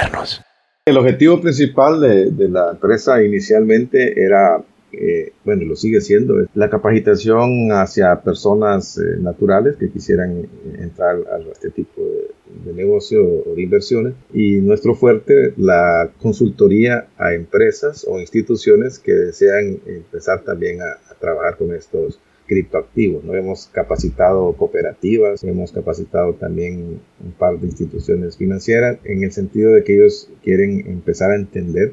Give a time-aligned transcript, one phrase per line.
[0.00, 0.40] modernos.
[0.84, 7.70] El objetivo principal de, la empresa inicialmente era, eh, bueno, lo sigue siendo, la capacitación
[7.70, 13.54] hacia personas eh, naturales que quisieran eh, entrar a este tipo de, de, negocio o
[13.54, 14.14] de inversiones.
[14.32, 21.58] Y nuestro fuerte, la consultoría a empresas o instituciones que desean empezar también a trabajar
[21.58, 22.18] con estos
[22.50, 23.22] criptoactivos.
[23.22, 23.36] ¿no?
[23.36, 29.84] Hemos capacitado cooperativas, hemos capacitado también un par de instituciones financieras en el sentido de
[29.84, 31.92] que ellos quieren empezar a entender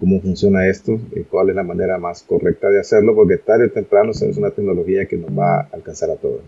[0.00, 3.70] cómo funciona esto, y cuál es la manera más correcta de hacerlo, porque tarde o
[3.70, 6.40] temprano es una tecnología que nos va a alcanzar a todos.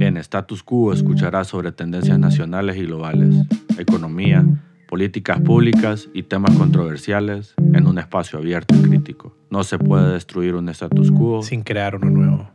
[0.00, 3.34] En Status Quo escucharás sobre tendencias nacionales y globales,
[3.78, 4.44] economía,
[4.88, 9.39] políticas públicas y temas controversiales en un espacio abierto y crítico.
[9.50, 12.50] No se puede destruir un status quo sin crear uno nuevo.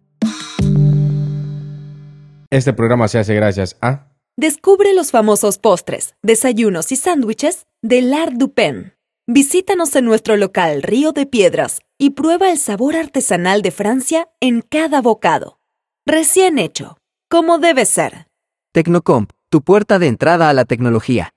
[2.49, 4.07] Este programa se hace gracias a...
[4.37, 8.93] Descubre los famosos postres, desayunos y sándwiches de L'Art du Pen.
[9.27, 14.61] Visítanos en nuestro local Río de Piedras y prueba el sabor artesanal de Francia en
[14.61, 15.59] cada bocado.
[16.05, 16.97] Recién hecho,
[17.29, 18.27] como debe ser.
[18.71, 21.33] Tecnocomp, tu puerta de entrada a la tecnología.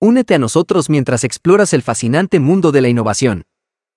[0.00, 3.44] Únete a nosotros mientras exploras el fascinante mundo de la innovación.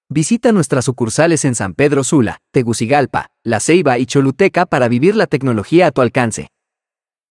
[0.10, 5.28] Visita nuestras sucursales en San Pedro Sula, Tegucigalpa, La Ceiba y Choluteca para vivir la
[5.28, 6.50] tecnología a tu alcance.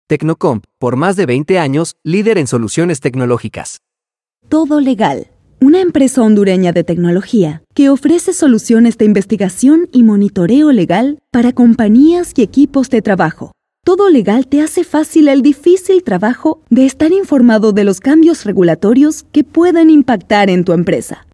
[0.07, 3.79] Tecnocomp, por más de 20 años, líder en soluciones tecnológicas.
[4.47, 5.27] Todo Legal,
[5.59, 12.33] una empresa hondureña de tecnología que ofrece soluciones de investigación y monitoreo legal para compañías
[12.35, 13.51] y equipos de trabajo
[13.89, 19.25] todo legal te hace fácil el difícil trabajo de estar informado de los cambios regulatorios
[19.31, 21.25] que pueden impactar en tu empresa.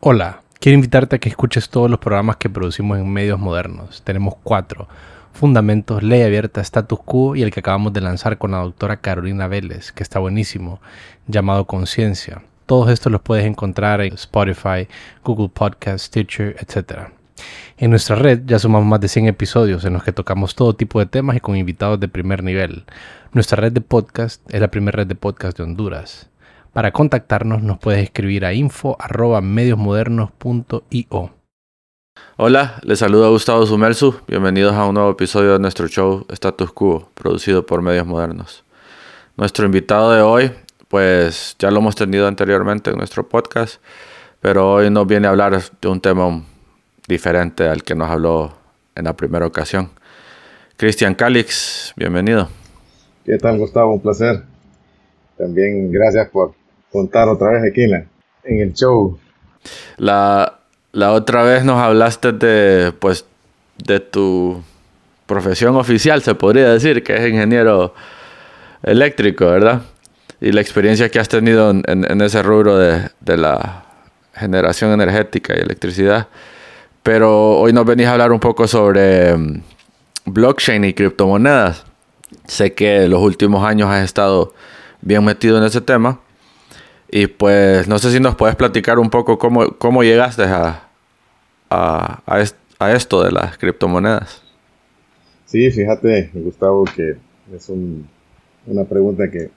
[0.00, 4.02] Hola, quiero invitarte a que escuches todos los programas que producimos en medios modernos.
[4.02, 4.88] Tenemos cuatro.
[5.32, 9.48] Fundamentos, Ley Abierta, Status Quo y el que acabamos de lanzar con la doctora Carolina
[9.48, 10.80] Vélez, que está buenísimo,
[11.26, 12.42] llamado Conciencia.
[12.66, 14.88] Todos estos los puedes encontrar en Spotify,
[15.24, 17.08] Google Podcast, Stitcher, etc.
[17.76, 21.00] En nuestra red ya sumamos más de 100 episodios en los que tocamos todo tipo
[21.00, 22.84] de temas y con invitados de primer nivel.
[23.32, 26.30] Nuestra red de podcast es la primera red de podcast de Honduras.
[26.74, 31.30] Para contactarnos nos puedes escribir a info@mediosmodernos.io.
[32.36, 34.16] Hola, les saluda Gustavo Sumelsu.
[34.26, 38.64] Bienvenidos a un nuevo episodio de nuestro show Status Quo, producido por Medios Modernos.
[39.36, 40.50] Nuestro invitado de hoy,
[40.88, 43.80] pues ya lo hemos tenido anteriormente en nuestro podcast,
[44.40, 46.42] pero hoy nos viene a hablar de un tema
[47.06, 48.52] diferente al que nos habló
[48.96, 49.90] en la primera ocasión.
[50.76, 52.48] Cristian Calix, bienvenido.
[53.24, 53.94] ¿Qué tal, Gustavo?
[53.94, 54.42] Un placer.
[55.38, 56.63] También gracias por
[56.94, 58.08] contar otra vez aquí en,
[58.44, 59.18] el show.
[59.96, 60.60] La,
[60.92, 63.26] la, otra vez nos hablaste de, pues,
[63.84, 64.62] de tu
[65.26, 67.94] profesión oficial, se podría decir, que es ingeniero
[68.84, 69.82] eléctrico, ¿verdad?
[70.40, 73.86] Y la experiencia que has tenido en, en ese rubro de, de la
[74.32, 76.28] generación energética y electricidad.
[77.02, 79.62] Pero hoy nos venís a hablar un poco sobre mm,
[80.26, 81.84] blockchain y criptomonedas.
[82.46, 84.54] Sé que los últimos años has estado
[85.00, 86.20] bien metido en ese tema.
[87.10, 90.88] Y pues no sé si nos puedes platicar un poco cómo, cómo llegaste a,
[91.70, 92.22] a,
[92.78, 94.42] a, esto de las criptomonedas.
[95.46, 97.16] Sí, fíjate, Gustavo, que
[97.54, 97.70] es
[98.66, 99.50] una pregunta que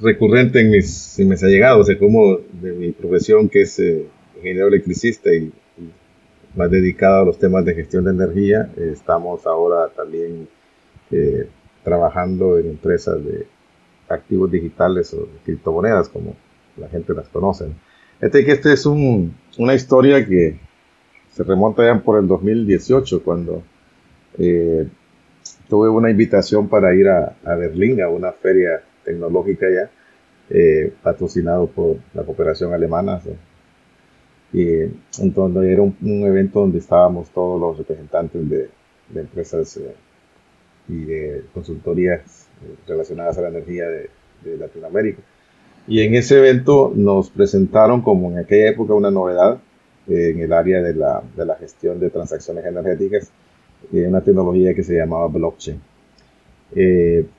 [0.00, 4.06] recurrente en mis, en mis allegados, o sea, como de mi profesión que es eh,
[4.36, 5.52] ingeniero electricista y
[6.54, 8.70] más dedicado a los temas de gestión de energía.
[8.76, 10.48] estamos ahora también
[11.10, 11.48] eh,
[11.84, 13.46] trabajando en empresas de
[14.08, 16.36] activos digitales o criptomonedas, como
[16.76, 17.66] la gente las conoce.
[18.20, 20.58] Este que este es una historia que
[21.30, 23.62] se remonta ya por el 2018, cuando
[24.38, 24.88] eh,
[25.68, 29.90] tuve una invitación para ir a, Berlín, a una feria tecnológica ya,
[30.48, 33.20] eh, patrocinado por la cooperación alemana,
[34.52, 34.66] y
[35.18, 38.70] entonces era un, evento donde estábamos todos los representantes de,
[39.14, 39.94] empresas eh,
[40.88, 42.45] y de consultorías
[42.86, 44.10] relacionadas a la energía de,
[44.58, 45.22] Latinoamérica.
[45.88, 49.58] Y en ese evento nos presentaron como en aquella época una novedad
[50.08, 53.32] eh, en el área de la, de la, gestión de transacciones energéticas,
[53.90, 55.80] una tecnología que se llamaba blockchain.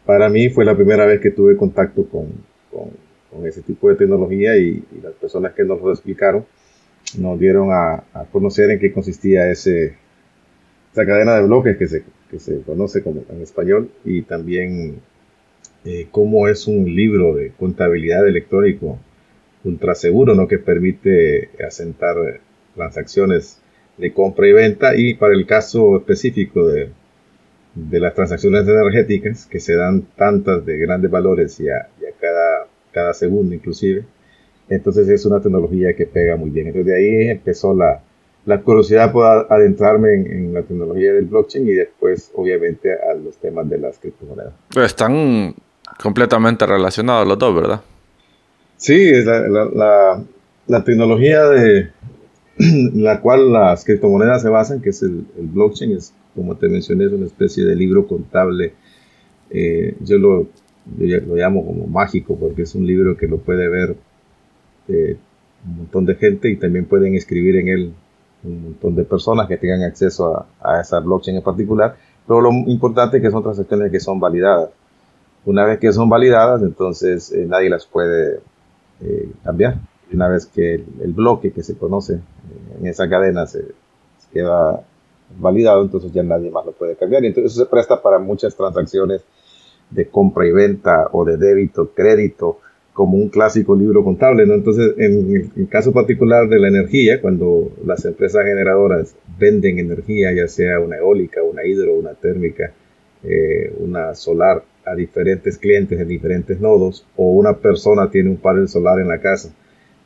[0.05, 2.27] para mí fue la primera vez que tuve contacto con,
[2.69, 6.45] con, ese tipo de tecnología y, y, las personas que nos lo explicaron
[7.15, 9.95] nos dieron a, conocer en qué consistía ese,
[10.91, 14.99] esa cadena de bloques que se, que se conoce como en español y también
[15.87, 18.99] eh, cómo es un libro de contabilidad electrónico
[19.63, 20.47] ultra seguro, ¿no?
[20.47, 22.15] que permite asentar
[22.75, 23.59] transacciones
[23.97, 26.89] de compra y venta y para el caso específico de,
[27.73, 32.11] de las transacciones energéticas que se dan tantas de grandes valores y a, y a
[32.19, 32.67] cada
[32.97, 34.05] cada segundo inclusive.
[34.69, 36.67] Entonces es una tecnología que pega muy bien.
[36.67, 38.01] Entonces de ahí empezó la,
[38.45, 43.69] la curiosidad por adentrarme en, la tecnología del blockchain y después obviamente a los temas
[43.69, 44.53] de las criptomonedas.
[44.73, 45.53] Pero están
[46.01, 47.81] completamente relacionados los dos, ¿verdad?
[48.77, 50.23] Sí, la, la,
[50.67, 51.89] la, tecnología de
[52.93, 57.11] la cual las criptomonedas se basan, que es el, blockchain, es como te mencioné, es
[57.11, 58.73] una especie de libro contable.
[59.49, 60.47] Eh, yo lo,
[60.97, 63.95] lo llamo como mágico porque es un libro que lo puede ver
[64.87, 65.17] este,
[65.65, 67.93] un montón de gente y también pueden escribir en él
[68.43, 71.97] un montón de personas que tengan acceso a, esa blockchain en particular.
[72.25, 74.69] Pero lo importante es que son transacciones que son validadas.
[75.45, 78.41] Una vez que son validadas, entonces eh, nadie las puede
[79.01, 79.75] eh, cambiar.
[80.11, 83.63] Una vez que el, bloque que se conoce eh, en esa cadena se,
[84.33, 84.81] queda
[85.39, 87.23] validado, entonces ya nadie más lo puede cambiar.
[87.23, 89.23] Y entonces eso se presta para muchas transacciones
[89.89, 92.59] de compra y venta o de débito, crédito,
[92.91, 94.43] como un clásico libro contable.
[94.43, 100.47] Entonces, en el caso particular de la energía, cuando las empresas generadoras venden energía, ya
[100.49, 102.73] sea una eólica, una hidro, una térmica,
[103.79, 108.99] una solar, a diferentes clientes en diferentes nodos, o una persona tiene un panel solar
[108.99, 109.53] en la casa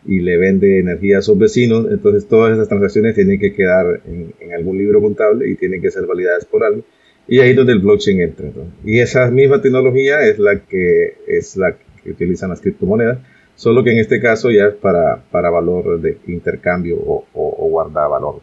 [0.06, 4.33] y le vende energía a sus vecinos, entonces todas esas transacciones tienen que quedar en,
[4.54, 6.83] algún libro contable y tienen que ser validadas por alguien.
[7.28, 8.50] Y ahí es donde el blockchain entra.
[8.83, 13.19] Y esa misma tecnología es la que es la que utilizan las criptomonedas,
[13.56, 18.10] solo que en este caso ya es para, para valor de intercambio o, o, guardar
[18.10, 18.42] valor.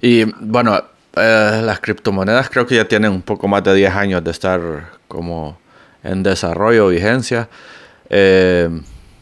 [0.00, 0.76] Y bueno,
[1.14, 4.60] eh, las criptomonedas creo que ya tienen un poco más de 10 años de estar
[5.12, 5.58] como
[6.02, 7.50] en desarrollo, vigencia.
[8.08, 8.70] Eh,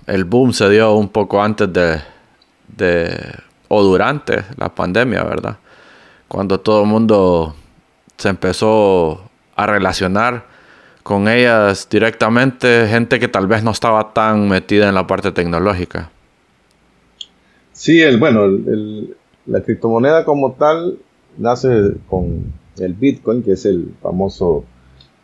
[0.07, 3.21] el boom se dio un poco antes de,
[3.67, 5.57] o durante la pandemia, ¿verdad?
[6.29, 7.57] Cuando todo el mundo
[8.17, 9.21] se empezó
[9.57, 10.47] a relacionar
[11.03, 16.11] con ellas directamente gente que tal vez no estaba tan metida en la parte tecnológica.
[17.73, 18.47] Sí, el, bueno,
[19.47, 20.99] la criptomoneda como tal
[21.37, 24.65] nace con el Bitcoin, que es el famoso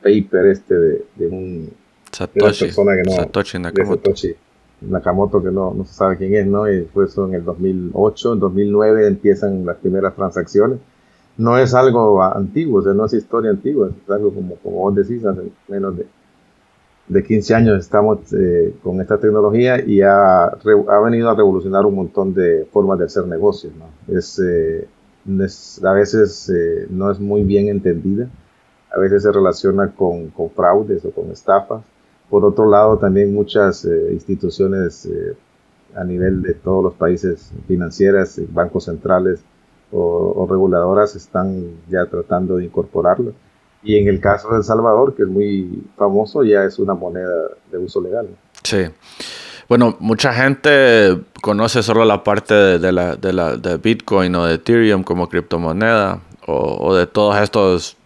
[0.02, 1.70] paper este de, un
[2.12, 4.12] Satoshi, persona que no, Satoshi Nakamoto.
[4.82, 6.70] Nakamoto, que no, no se sabe quién es, ¿no?
[6.70, 10.78] Y fue eso en el 2008, en 2009 empiezan las primeras transacciones
[11.38, 14.94] no es algo antiguo, o sea, no es historia antigua, es algo como, como vos
[14.94, 16.06] decís, hace menos de,
[17.08, 21.94] de 15 años estamos eh, con esta tecnología y ha, ha, venido a revolucionar un
[21.94, 23.72] montón de formas de hacer negocios.
[23.76, 24.16] ¿no?
[24.16, 24.87] Es, eh,
[25.84, 28.28] a veces eh, no es muy bien entendida,
[28.94, 31.83] a veces se relaciona con, con fraudes o con estafas.
[32.31, 35.09] Por otro lado, también muchas instituciones
[35.94, 39.41] a nivel de todos los países financieras, bancos centrales,
[39.93, 43.33] o, reguladoras están ya tratando de incorporarlo.
[43.83, 47.50] Y en el caso de El Salvador, que es muy famoso, ya es una moneda
[47.71, 48.29] de uso legal.
[48.62, 48.85] Sí.
[49.69, 54.55] Bueno, mucha gente conoce solo la parte de, la, de, la, de Bitcoin o de
[54.55, 57.97] Ethereum como criptomoneda o, de todas estas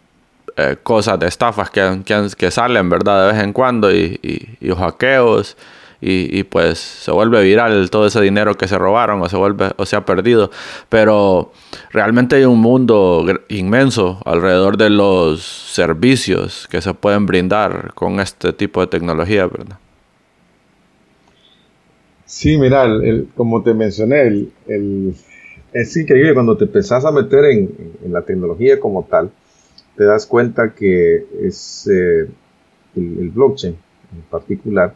[0.57, 2.03] eh, cosas de estafas que,
[2.37, 3.27] que, salen, ¿verdad?
[3.27, 5.57] De vez en cuando y, y, y hackeos
[6.03, 9.85] y, pues se vuelve viral todo ese dinero que se robaron o se vuelve o
[9.85, 10.51] se ha perdido.
[10.89, 11.53] Pero
[11.91, 18.53] realmente hay un mundo inmenso alrededor de los servicios que se pueden brindar con este
[18.53, 19.79] tipo de tecnología, ¿verdad?
[22.25, 22.87] Sí, mira,
[23.35, 25.15] como te mencioné, el,
[25.73, 27.71] es increíble cuando te empezás a meter en,
[28.11, 29.31] la tecnología como tal,
[30.01, 32.27] te das cuenta que es eh,
[32.97, 33.77] el blockchain
[34.15, 34.95] en particular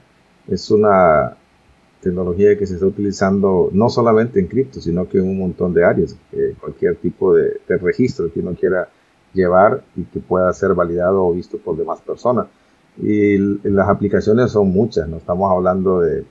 [0.49, 1.37] es una
[2.01, 5.85] tecnología que se está utilizando no solamente en cripto, sino que en un montón de
[5.85, 6.17] áreas,
[6.59, 8.89] cualquier tipo de, registro que uno quiera
[9.35, 12.47] llevar y que pueda ser validado o visto por demás personas.
[12.97, 16.25] Y las aplicaciones son muchas, no estamos hablando de,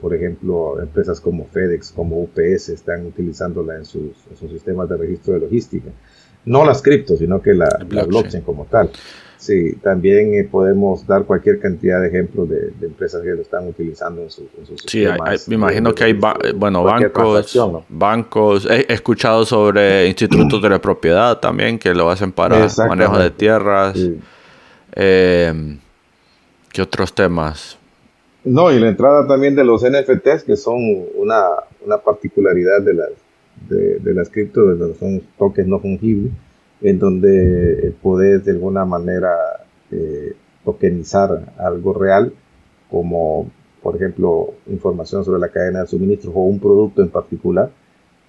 [0.00, 4.16] por ejemplo, empresas como FedEx, como UPS, están utilizándola en sus,
[4.50, 5.90] sistemas de registro de logística.
[6.48, 8.90] No las cripto, sino que la blockchain como tal.
[9.38, 14.22] Sí, también eh, podemos dar cualquier cantidad de ejemplos de, empresas que lo están utilizando
[14.22, 14.46] en, sus
[14.84, 15.06] sí,
[15.46, 17.56] me imagino que hay bueno, bancos,
[17.88, 18.66] bancos.
[18.68, 23.96] He, escuchado sobre institutos de la propiedad también que lo hacen para manejo de tierras.
[24.96, 25.78] Eh,
[26.72, 27.78] ¿Qué otros temas?
[28.42, 30.78] No, y la entrada también de los NFTs, que son
[31.14, 31.44] una,
[31.86, 33.10] una particularidad de las,
[33.68, 34.60] de, de las cripto,
[34.94, 36.32] son tokens no fungibles
[36.80, 39.34] en donde poder de alguna manera
[39.90, 40.34] eh,
[40.64, 42.32] tokenizar algo real,
[42.90, 43.50] como
[43.82, 47.70] por ejemplo información sobre la cadena de suministros o un producto en particular,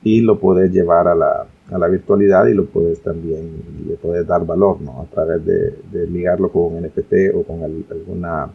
[0.01, 4.25] y lo puedes llevar a la, a la virtualidad y lo puedes también, le puedes
[4.25, 5.01] dar valor, ¿no?
[5.01, 8.49] A través de, de ligarlo con un NFT o con alguna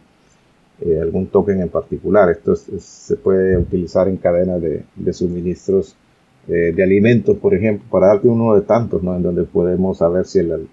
[0.81, 2.29] eh, algún token en particular.
[2.29, 5.95] Esto se puede utilizar en cadenas de, suministros
[6.47, 9.15] eh, de alimentos, por ejemplo, para darte uno de tantos, ¿no?
[9.15, 10.67] En donde podemos saber si el,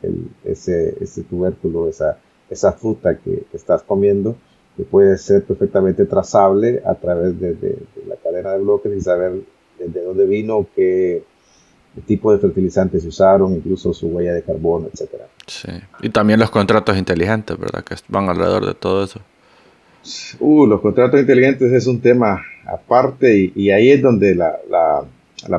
[0.45, 2.19] ese, ese, tubérculo, esa,
[2.51, 4.37] esa fruta que, estás comiendo,
[4.77, 9.41] que puede ser perfectamente trazable a través de, de, la cadena de bloques y saber
[9.79, 11.25] de dónde vino, qué
[12.07, 15.27] tipo de fertilizantes usaron, incluso su huella de carbono, etcétera.
[15.47, 15.73] Sí.
[16.03, 17.85] Y también los contratos inteligentes, ¿verdad?
[17.85, 19.21] Que van alrededor de todo eso.
[20.41, 25.05] Uh, los contratos inteligentes es un tema aparte y, ahí es donde la, la,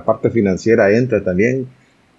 [0.04, 1.68] parte financiera entra también.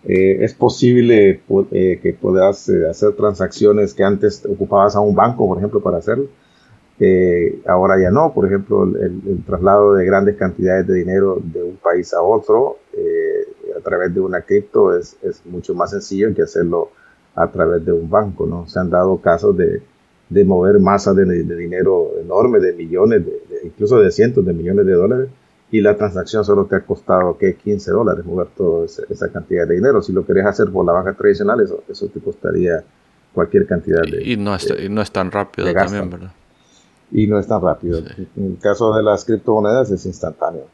[0.07, 1.41] Eh, es posible
[1.71, 5.99] eh, que puedas eh, hacer transacciones que antes ocupabas a un banco, por ejemplo, para
[5.99, 6.29] hacerlo.
[7.67, 12.13] ahora ya no, por ejemplo, el, traslado de grandes cantidades de dinero de un país
[12.13, 12.79] a otro
[13.77, 15.17] a través de una cripto es,
[15.47, 16.91] mucho más sencillo que hacerlo
[17.35, 18.69] a través de un banco, ¿no?
[18.69, 19.83] Se han dado casos de,
[20.29, 23.23] de mover masas de, dinero enorme, de millones,
[23.65, 25.29] incluso de cientos de millones de dólares,
[25.71, 29.77] y la transacción solo te ha costado que 15 dólares mover toda esa cantidad de
[29.77, 30.03] dinero.
[30.03, 32.85] Si lo querés hacer por la banca tradicional, eso, eso te costaría
[33.33, 36.33] cualquier cantidad de Y no es, y no es tan rápido también, ¿verdad?
[37.11, 37.99] Y no es tan rápido.
[37.99, 40.67] En el caso de las criptomonedas es instantáneo.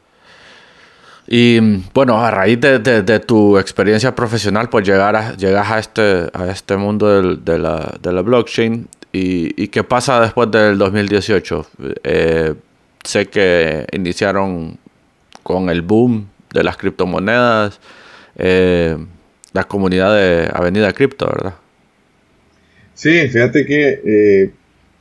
[1.27, 1.59] Y
[1.93, 6.77] bueno, a raíz de, tu experiencia profesional, pues llegar a, llegas a este, a este
[6.77, 8.87] mundo de, la, de la blockchain.
[9.13, 11.65] Y, qué pasa después del 2018?
[12.03, 12.55] Eh,
[13.03, 14.77] sé que iniciaron
[15.43, 17.79] con el boom de las criptomonedas,
[18.35, 18.97] eh,
[19.53, 21.55] la comunidad de Avenida Cripto, ¿verdad?
[22.93, 24.51] Sí, fíjate que eh,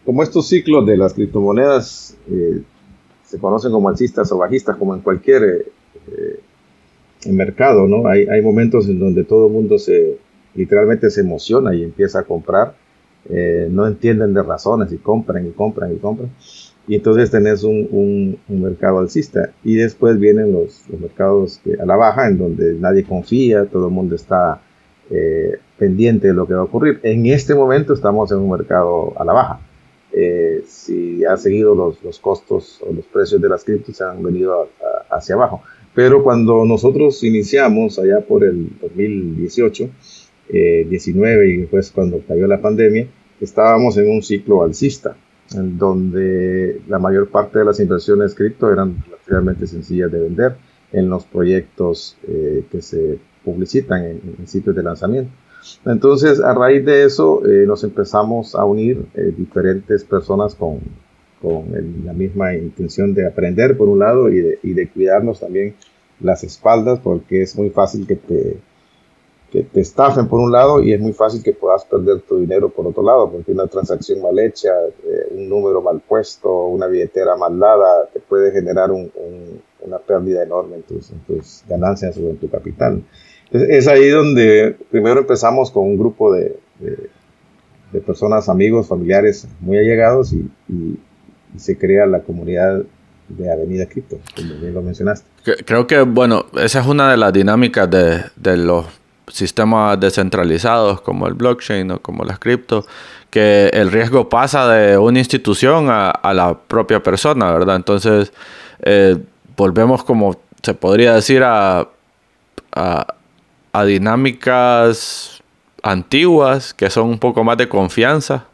[0.04, 2.16] como estos ciclos de las criptomonedas
[3.24, 5.66] se conocen como alcistas o bajistas, como en cualquier
[6.08, 6.40] eh,
[7.26, 8.08] mercado, ¿no?
[8.08, 10.18] Hay, hay momentos en donde todo el mundo se,
[10.54, 12.74] literalmente se emociona y empieza a comprar,
[13.28, 16.30] eh, no entienden de razones y compran y compran y compran.
[16.88, 19.52] Y entonces tenés un, un, mercado alcista.
[19.62, 23.92] Y después vienen los, los mercados a la baja, en donde nadie confía, todo el
[23.92, 24.60] mundo está
[25.10, 27.00] eh, pendiente de lo que va a ocurrir.
[27.02, 29.60] En este momento estamos en un mercado a la baja.
[30.66, 34.68] si ha seguido los, los, costos o los precios de las criptos han venido
[35.10, 35.62] hacia abajo.
[35.94, 39.90] Pero cuando nosotros iniciamos allá por el 2018,
[40.48, 43.06] 19 eh, y después cuando cayó la pandemia,
[43.40, 45.16] estábamos en un ciclo alcista,
[45.54, 50.56] en donde la mayor parte de las inversiones cripto eran realmente sencillas de vender
[50.92, 55.30] en los proyectos eh, que se publicitan en, sitios de lanzamiento.
[55.84, 59.04] Entonces, a raíz de eso, eh, nos empezamos a unir
[59.36, 60.80] diferentes personas con,
[61.40, 61.64] con
[62.04, 65.74] la misma intención de aprender por un lado y de, y de, cuidarnos también
[66.20, 68.58] las espaldas porque es muy fácil que te,
[69.50, 72.68] que te estafen por un lado y es muy fácil que puedas perder tu dinero
[72.68, 74.70] por otro lado porque una transacción mal hecha,
[75.04, 79.10] eh, un número mal puesto, una billetera mal dada te puede generar un,
[79.80, 83.02] una pérdida enorme en tus, en tus, ganancias o en tu capital.
[83.46, 89.76] Entonces, es ahí donde primero empezamos con un grupo de, de, personas, amigos, familiares muy
[89.76, 90.48] allegados y
[91.54, 92.82] y se crea la comunidad
[93.28, 95.28] de Avenida Cripto, como bien lo mencionaste.
[95.64, 98.86] Creo que, bueno, esa es una de las dinámicas de, de los
[99.30, 102.86] sistemas descentralizados como el blockchain o como las cripto,
[103.30, 107.76] que el riesgo pasa de una institución a, la propia persona, ¿verdad?
[107.76, 108.32] Entonces,
[108.82, 109.16] eh,
[109.56, 111.88] volvemos como se podría decir a,
[112.72, 115.42] a, dinámicas
[115.82, 118.46] antiguas que son un poco más de confianza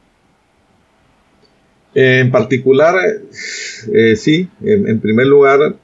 [1.99, 2.95] en particular,
[3.95, 5.77] eh, sí, en, primer lugar,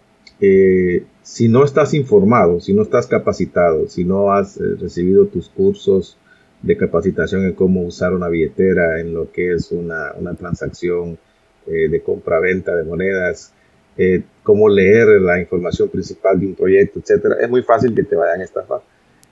[0.42, 5.48] eh, si no estás informado, si no estás capacitado, si no has eh, recibido tus
[5.48, 6.16] cursos
[6.62, 11.18] de capacitación en cómo usar una billetera, en lo que es una, una transacción
[11.64, 13.52] de compra-venta de monedas,
[14.42, 18.40] cómo leer la información principal de un proyecto, etcétera, es muy fácil que te vayan
[18.40, 18.80] a estafar.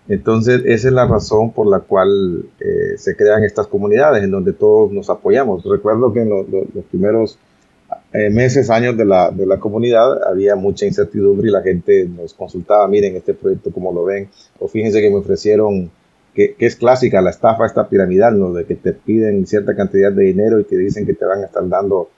[0.09, 4.53] Entonces, esa es la razón por la cual eh, se crean estas comunidades en donde
[4.53, 5.65] todos nos apoyamos.
[5.65, 7.39] Recuerdo que en los primeros
[8.13, 12.35] eh, meses, años de la, de la, comunidad había mucha incertidumbre y la gente nos
[12.35, 15.91] consultaba, miren este proyecto, cómo lo ven, o fíjense que me ofrecieron,
[16.35, 18.53] que, es clásica la estafa esta piramidal, ¿no?
[18.53, 21.47] de que te piden cierta cantidad de dinero y te dicen que te van a
[21.47, 22.11] estar dando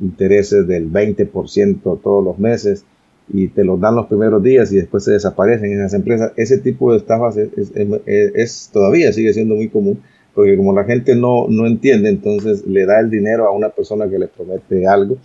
[0.00, 2.84] intereses del 20% todos los meses
[3.32, 6.32] y te los dan los primeros días y después se desaparecen en esas empresas.
[6.36, 10.00] Ese tipo de estafas es, todavía sigue siendo muy común
[10.40, 14.08] porque como la gente no, no entiende, entonces le da el dinero a una persona
[14.08, 15.18] que le promete algo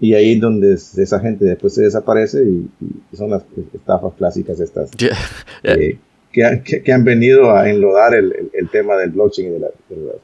[0.00, 2.66] y ahí es donde esa gente después se desaparece y,
[3.14, 3.42] son las
[3.74, 4.90] estafas clásicas estas.
[5.64, 5.98] Eh,
[6.32, 8.32] que, han venido a enlodar el,
[8.72, 9.70] tema del blockchain y de, los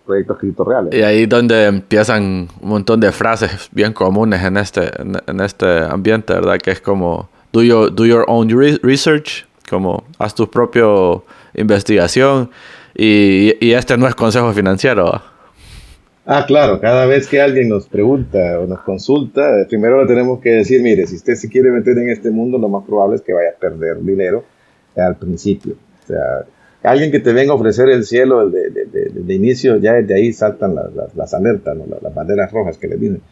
[0.06, 0.94] proyectos criptoreales.
[0.94, 4.90] Y ahí donde empiezan un montón de frases bien comunes en este,
[5.26, 6.56] en, este ambiente, ¿verdad?
[6.56, 8.48] Que es como, do your, do your own
[8.82, 10.86] research, como haz tu propia
[11.54, 12.48] investigación
[13.02, 15.22] y, este no es consejo financiero.
[16.26, 20.50] Ah, claro, cada vez que alguien nos pregunta o nos consulta, primero le tenemos que
[20.50, 23.32] decir, mire, si usted se quiere meter en este mundo, lo más probable es que
[23.32, 24.44] vaya a perder dinero
[24.96, 25.76] al principio
[26.10, 26.46] sea,
[26.82, 31.34] alguien que te venga a ofrecer el cielo de, inicio, ya desde ahí saltan las,
[31.34, 33.22] alertas, las, banderas rojas que le vienen.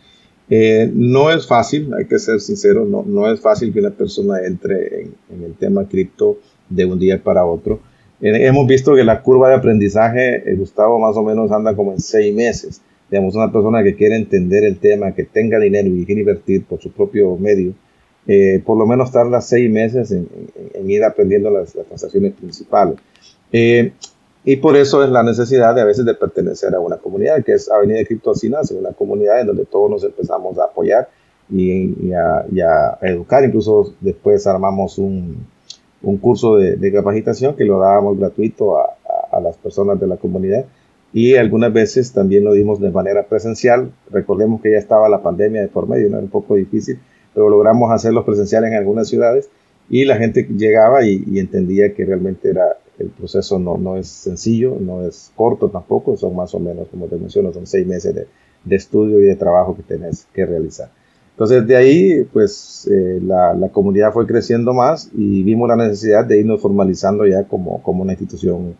[0.50, 5.02] Eh, no es fácil, hay que ser sincero, no es fácil que una persona entre
[5.02, 7.80] en, el tema cripto de un día para otro.
[8.20, 11.92] Eh, hemos visto que la curva de aprendizaje, eh, Gustavo, más o menos anda como
[11.92, 12.80] en seis meses.
[13.10, 16.80] Digamos, una persona que quiere entender el tema, que tenga dinero y quiere invertir por
[16.80, 17.72] su propio medio,
[18.26, 20.28] eh, por lo menos tarda seis meses en,
[20.86, 22.96] ir aprendiendo las, transacciones principales.
[23.50, 23.92] Eh,
[24.44, 27.52] y por eso es la necesidad de a veces de pertenecer a una comunidad, que
[27.52, 31.08] es Avenida de Criptocinas, una comunidad en donde todos nos empezamos a apoyar
[31.50, 33.44] y, a, educar.
[33.44, 35.46] Incluso después armamos un,
[36.02, 38.96] un curso de, capacitación que lo dábamos gratuito a,
[39.32, 40.64] a, las personas de la comunidad
[41.12, 43.92] y algunas veces también lo dimos de manera presencial.
[44.10, 46.16] Recordemos que ya estaba la pandemia de por medio, ¿no?
[46.16, 46.98] era un poco difícil,
[47.34, 49.48] pero logramos hacerlos presenciales en algunas ciudades
[49.88, 54.76] y la gente llegaba y, entendía que realmente era el proceso no, no es sencillo,
[54.80, 58.26] no es corto tampoco, son más o menos, como te menciono, son seis meses de,
[58.64, 60.90] de estudio y de trabajo que tenés que realizar.
[61.38, 66.24] Entonces de ahí, pues eh, la, la, comunidad fue creciendo más y vimos la necesidad
[66.24, 68.74] de irnos formalizando ya como, como una institución,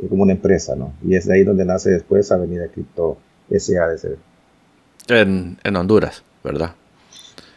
[0.00, 0.92] eh, como una empresa, ¿no?
[1.04, 3.16] Y es de ahí donde nace después Avenida Cripto
[3.50, 4.16] SADC.
[5.08, 6.76] En, en Honduras, ¿verdad?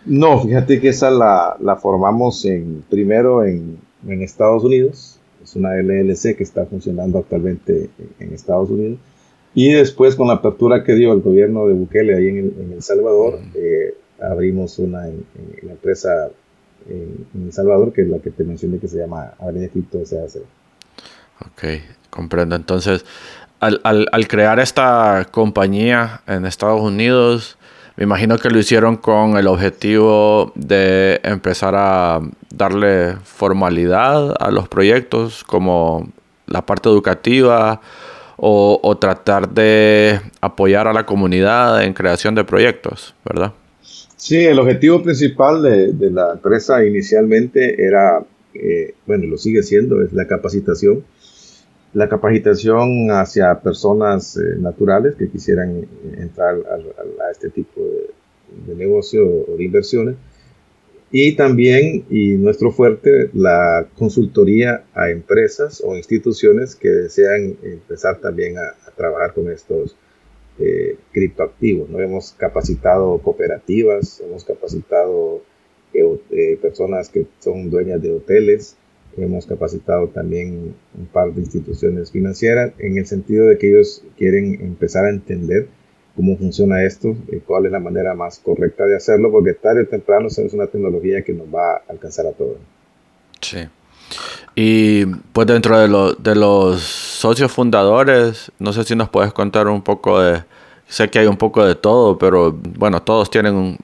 [0.07, 5.75] No, fíjate que esa la, la formamos en, primero en, en, Estados Unidos, es una
[5.75, 8.97] LLC que está funcionando actualmente en, Estados Unidos,
[9.53, 13.39] y después con la apertura que dio el gobierno de Bukele ahí en El, Salvador,
[13.53, 15.25] eh, abrimos una en,
[15.63, 16.29] la empresa
[16.89, 20.42] en, El Salvador, que es la que te mencioné que se llama Avenida Cripto SAC.
[21.42, 21.63] Ok,
[22.09, 22.55] comprendo.
[22.55, 23.05] Entonces,
[23.59, 27.57] al, crear esta compañía en Estados Unidos,
[27.96, 32.22] me imagino que lo hicieron con el objetivo de empezar a
[32.53, 36.07] darle formalidad a los proyectos, como
[36.46, 37.81] la parte educativa,
[38.39, 43.53] o, tratar de apoyar a la comunidad en creación de proyectos, ¿verdad?
[44.18, 50.12] Sí, el objetivo principal de, la empresa inicialmente era, eh, bueno, lo sigue siendo, es
[50.12, 51.03] la capacitación
[51.98, 59.58] la capacitación hacia personas eh, naturales que quisieran entrar a, este tipo de, negocio o
[59.58, 60.16] de inversiones.
[61.10, 68.58] Y también, y nuestro fuerte, la consultoría a empresas o instituciones que desean empezar también
[68.58, 69.96] a, trabajar con estos
[70.59, 71.89] eh, criptoactivos.
[71.89, 72.00] ¿no?
[72.00, 75.41] Hemos capacitado cooperativas, hemos capacitado
[75.93, 78.77] eh, personas que son dueñas de hoteles,
[79.17, 84.61] Hemos capacitado también un par de instituciones financieras en el sentido de que ellos quieren
[84.61, 85.67] empezar a entender
[86.15, 89.87] cómo funciona esto, y cuál es la manera más correcta de hacerlo, porque tarde o
[89.87, 92.57] temprano es una tecnología que nos va a alcanzar a todos.
[93.41, 93.59] Sí.
[94.55, 99.81] Y pues dentro de, de los socios fundadores, no sé si nos puedes contar un
[99.81, 100.41] poco de,
[100.87, 103.77] sé que hay un poco de todo, pero bueno, todos tienen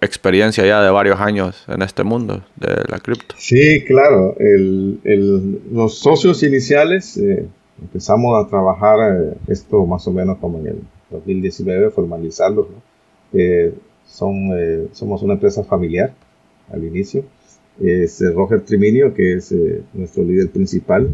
[0.00, 3.34] experiencia ya de varios años en este mundo de la cripto.
[3.38, 4.34] Sí, claro.
[5.70, 7.46] los socios iniciales eh,
[7.80, 10.78] empezamos a trabajar eh, esto más o menos como en el
[11.10, 12.68] 2019, formalizarlo.
[13.32, 13.72] Eh,
[14.06, 14.50] son,
[14.92, 16.12] somos una empresa familiar
[16.70, 17.24] al inicio.
[17.82, 19.52] Es Roger Triminio, que es
[19.92, 21.10] nuestro líder principal,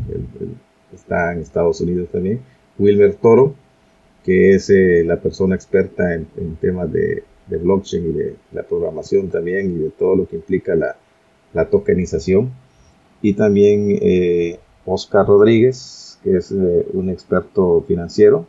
[0.95, 2.41] está en Estados Unidos también.
[2.79, 3.55] Wilmer Toro,
[4.23, 4.71] que es
[5.07, 10.15] la persona experta en temas de blockchain y de la programación también y de todo
[10.15, 10.95] lo que implica la,
[11.53, 12.51] la tokenización.
[13.23, 18.47] Y también eh, Oscar Rodríguez, que es eh, un experto financiero,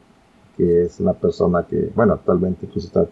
[0.57, 3.07] que es una persona que, bueno, actualmente incluso está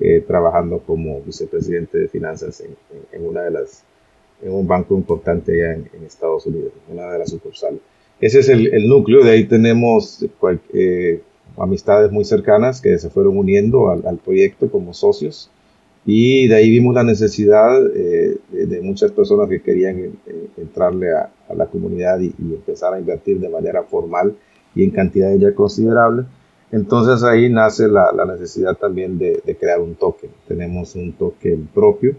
[0.00, 2.76] eh, trabajando como vicepresidente de finanzas en,
[3.12, 3.82] en, una de las,
[4.42, 7.80] en un banco importante allá en, en, Estados Unidos, una de las sucursales.
[8.20, 10.24] Ese es el, el núcleo, de ahí tenemos
[10.72, 11.20] eh,
[11.58, 15.50] amistades muy cercanas que se fueron uniendo al, proyecto como socios
[16.04, 21.30] y de ahí vimos la necesidad eh, de, muchas personas que querían eh, entrarle a,
[21.54, 24.34] la comunidad y, empezar a invertir de manera formal
[24.74, 26.26] y en cantidades ya considerables.
[26.72, 30.30] Entonces ahí nace la, necesidad también de, crear un token.
[30.48, 32.14] Tenemos un token propio,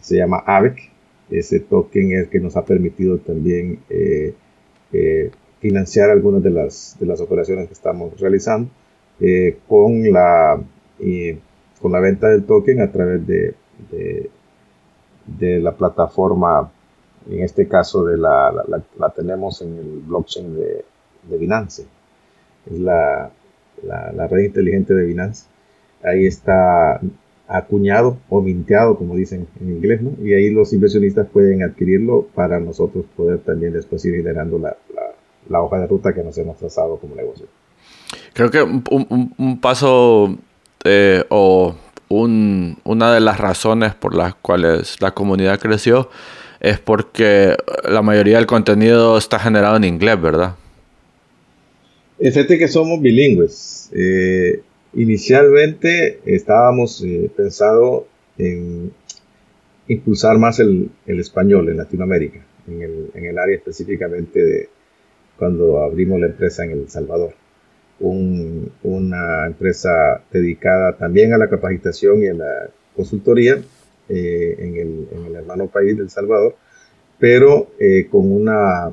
[0.00, 0.93] se llama AVEC.
[1.30, 4.34] Ese token es que nos ha permitido también eh,
[5.60, 8.70] financiar algunas de las, de las operaciones que estamos realizando
[9.66, 10.60] con, la,
[11.80, 13.54] con la venta del token a través de,
[15.26, 16.70] de, la plataforma,
[17.30, 18.52] en este caso de la,
[18.98, 20.84] la, tenemos en el blockchain de,
[21.28, 21.86] de Binance,
[22.66, 23.30] es la,
[23.82, 25.46] la, red inteligente de Binance.
[26.02, 27.00] Ahí está
[27.46, 30.12] acuñado o minteado, como dicen en inglés, ¿no?
[30.24, 34.76] Y ahí los inversionistas pueden adquirirlo para nosotros poder también después ir generando la,
[35.48, 37.46] la, hoja de ruta que nos hemos trazado como negocio.
[38.32, 40.36] Creo que un, un, paso
[40.84, 41.74] eh, o
[42.08, 46.08] un, una de las razones por las cuales la comunidad creció
[46.60, 50.54] es porque la mayoría del contenido está generado en inglés, ¿verdad?
[52.18, 53.90] Fíjate que somos bilingües.
[53.92, 54.62] Eh,
[54.96, 58.06] inicialmente estábamos eh, pensado
[58.38, 58.92] en
[59.88, 64.68] impulsar más el, español en Latinoamérica, en el, área específicamente de
[65.38, 67.34] cuando abrimos la empresa en El Salvador.
[68.00, 73.60] una empresa dedicada también a la capacitación y a la consultoría
[74.08, 74.76] eh, en,
[75.26, 76.56] el, hermano país del Salvador,
[77.18, 77.70] pero
[78.12, 78.90] una,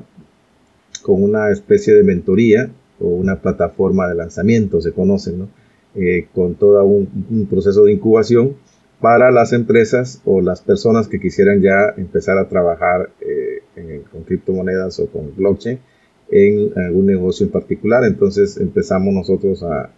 [1.02, 5.61] con una especie de mentoría o una plataforma de lanzamiento, se conocen, ¿no?
[5.94, 8.56] Eh, con todo un, proceso de incubación
[8.98, 14.98] para las empresas o las personas que quisieran ya empezar a trabajar eh, con criptomonedas
[15.00, 15.78] o con blockchain
[16.30, 18.04] en algún negocio en particular.
[18.04, 19.90] Entonces empezamos nosotros a,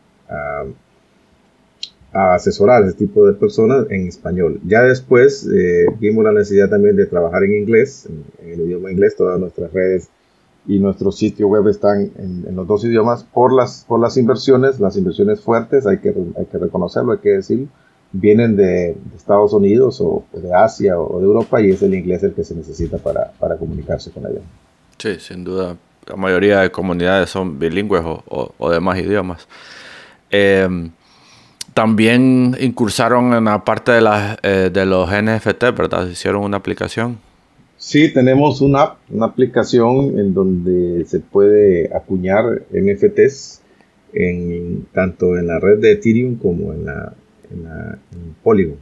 [2.13, 4.61] a, asesorar a ese tipo de personas en español.
[4.67, 8.09] Ya después eh, vimos la necesidad también de trabajar en inglés,
[8.43, 10.09] en el idioma inglés, todas nuestras redes
[10.67, 14.97] y nuestro sitio web están en, los dos idiomas por las, por las inversiones, las
[14.97, 17.69] inversiones fuertes, hay que, hay que reconocerlo, hay que decirlo,
[18.13, 22.33] vienen de, Estados Unidos o de Asia o de Europa y es el inglés el
[22.33, 24.43] que se necesita para, para comunicarse con ellos.
[24.99, 25.77] Sí, sin duda.
[26.07, 29.49] La mayoría de comunidades son bilingües o, o, demás idiomas.
[30.31, 30.91] Em,
[31.73, 36.07] también incursaron en la parte de, las, eh, de los NFT, ¿verdad?
[36.07, 37.19] Hicieron una aplicación.
[37.87, 43.61] Sí, tenemos una una aplicación en donde se puede acuñar NFTs
[44.15, 47.15] en, tanto en la red de Ethereum como en, la,
[47.51, 48.79] en, Polygon.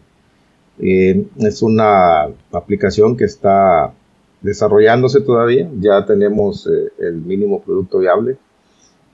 [0.79, 3.93] Eh, es una aplicación que está
[4.41, 8.37] desarrollándose todavía, ya tenemos eh, el mínimo producto viable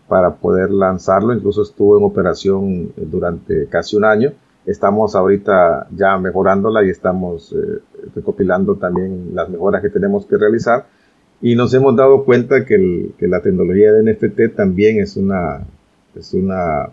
[0.07, 4.35] para poder lanzarlo, incluso estuvo en operación durante casi un año
[4.68, 7.81] Estamos ahorita ya mejorándola y estamos eh,
[8.14, 10.87] recopilando también las mejoras que tenemos que realizar.
[11.40, 15.61] Y nos hemos dado cuenta que, la tecnología de NFT también es una,
[16.14, 16.90] es una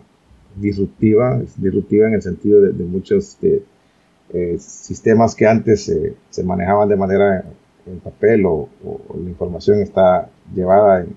[0.56, 5.92] disruptiva, es disruptiva en el sentido de, muchos eh, sistemas que antes
[6.30, 7.44] se manejaban de manera
[7.86, 8.68] en papel o,
[9.14, 11.14] la información está llevada en,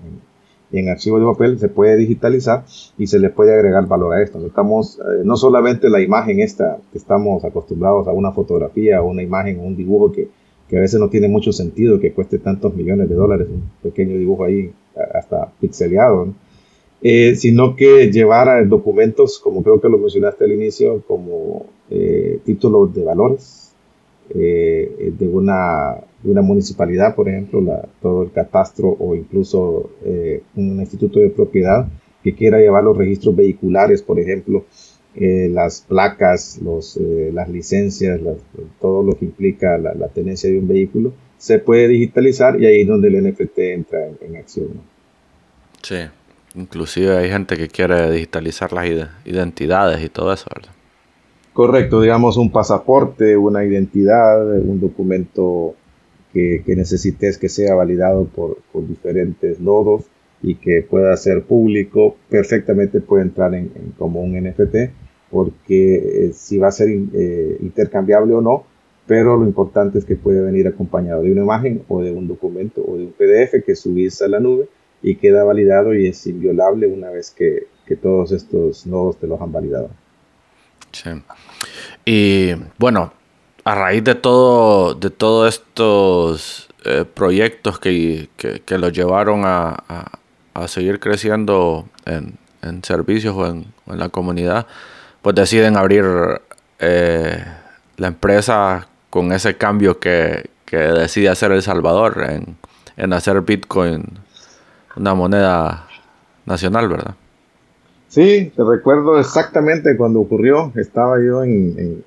[0.72, 2.64] en archivo de papel se puede digitalizar
[2.96, 4.44] y se le puede agregar valor a esto.
[4.46, 9.58] Estamos, eh, no solamente la imagen esta, que estamos acostumbrados a una fotografía una imagen
[9.60, 10.28] o un dibujo que,
[10.68, 14.16] que, a veces no tiene mucho sentido que cueste tantos millones de dólares, un pequeño
[14.16, 14.72] dibujo ahí
[15.14, 16.28] hasta pixeleado,
[17.02, 22.94] eh, sino que llevar documentos, como creo que lo mencionaste al inicio, como eh, títulos
[22.94, 23.66] de valores,
[24.32, 27.62] de una de una municipalidad, por ejemplo,
[28.02, 31.86] todo el catastro o incluso eh, un instituto de propiedad
[32.22, 34.64] que quiera llevar los registros vehiculares, por ejemplo,
[35.16, 38.20] eh, las placas, los, eh, las licencias,
[38.80, 42.86] todo lo que implica la, tenencia de un vehículo, se puede digitalizar y ahí es
[42.86, 44.68] donde el NFT entra en, acción.
[45.82, 45.96] Sí,
[46.54, 48.86] inclusive hay gente que quiere digitalizar las
[49.24, 50.72] identidades y todo eso, ¿verdad?
[51.54, 55.74] Correcto, digamos un pasaporte, una identidad, un documento
[56.32, 60.04] que, necesites que sea validado por, diferentes nodos
[60.42, 64.90] y que pueda ser público, perfectamente puede entrar en, como un NFT,
[65.30, 68.64] porque eh, si va a ser eh, intercambiable o no,
[69.06, 72.82] pero lo importante es que puede venir acompañado de una imagen o de un documento
[72.86, 74.68] o de un PDF que subís a la nube
[75.02, 79.40] y queda validado y es inviolable una vez que, que todos estos nodos te los
[79.40, 79.90] han validado.
[80.92, 81.10] Sí.
[82.04, 83.12] Y bueno,
[83.64, 89.76] a raíz de todo, de todos estos eh, proyectos que, que, los llevaron a,
[90.54, 94.66] a, seguir creciendo en, en servicios o en, en, la comunidad,
[95.22, 96.04] pues deciden abrir
[96.78, 97.44] eh,
[97.96, 102.56] la empresa con ese cambio que, que decide hacer El Salvador en,
[102.96, 104.04] en hacer Bitcoin
[104.96, 105.86] una moneda
[106.46, 107.14] nacional, ¿verdad?
[108.08, 110.72] Sí, te recuerdo exactamente cuando ocurrió.
[110.74, 112.04] Estaba yo en,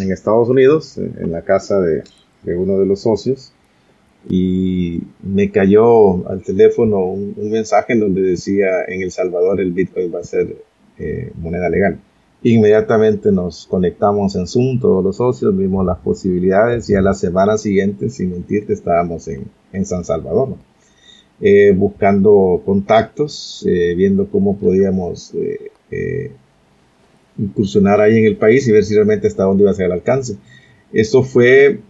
[0.00, 2.02] en Estados Unidos, en la casa de,
[2.44, 3.52] uno de los socios,
[4.28, 10.14] y me cayó al teléfono un, mensaje en donde decía en El Salvador el Bitcoin
[10.14, 10.56] va a ser
[10.98, 11.98] eh, moneda legal.
[12.44, 17.56] Inmediatamente nos conectamos en Zoom, todos los socios, vimos las posibilidades y a la semana
[17.56, 20.56] siguiente, sin mentirte, estábamos en, en San Salvador,
[21.40, 25.34] eh, buscando contactos, eh, viendo cómo podíamos
[27.38, 29.92] incursionar ahí en el país y ver si realmente hasta dónde iba a ser el
[29.92, 30.36] alcance.
[30.92, 31.80] Esto fue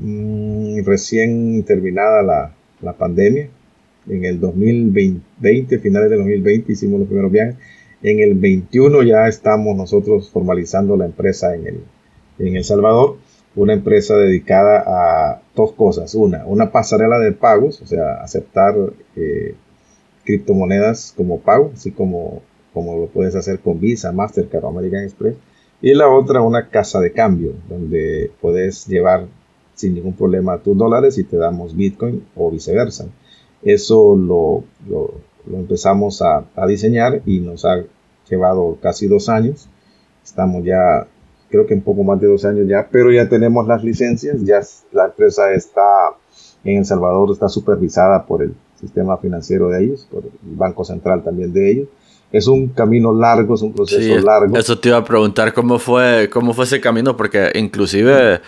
[0.00, 3.48] Mm, recién terminada la, la, pandemia.
[4.08, 7.56] En el 2020, finales del 2020, hicimos los primeros viajes.
[8.02, 11.80] En el 21 ya estamos nosotros formalizando la empresa en El,
[12.38, 13.18] en el Salvador,
[13.56, 16.14] una empresa dedicada a dos cosas.
[16.14, 18.74] Una, una pasarela de pagos, o sea, aceptar
[19.16, 19.54] eh,
[20.24, 22.42] criptomonedas como pago, así como,
[22.78, 25.34] como lo puedes hacer con Visa, Mastercard o American Express.
[25.82, 29.26] Y la otra, una casa de cambio, donde puedes llevar
[29.74, 33.06] sin ningún problema tus dólares y te damos Bitcoin o viceversa.
[33.62, 35.12] Eso lo, lo,
[35.58, 37.82] empezamos a, a, diseñar y nos ha
[38.30, 39.68] llevado casi dos años.
[40.24, 41.08] Estamos ya,
[41.50, 44.60] creo que un poco más de dos años ya, pero ya tenemos las licencias, ya
[44.92, 45.82] la empresa está
[46.62, 51.24] en El Salvador, está supervisada por el sistema financiero de ellos, por el Banco Central
[51.24, 51.88] también de ellos
[52.32, 54.56] es un camino largo, es un proceso largo.
[54.56, 58.40] Eso te iba a preguntar cómo fue, cómo fue ese camino, porque inclusive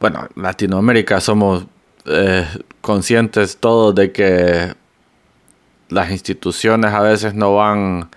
[0.00, 1.66] bueno, Latinoamérica somos
[2.06, 2.46] eh,
[2.80, 4.74] conscientes todos de que
[5.88, 8.08] las instituciones a veces no van,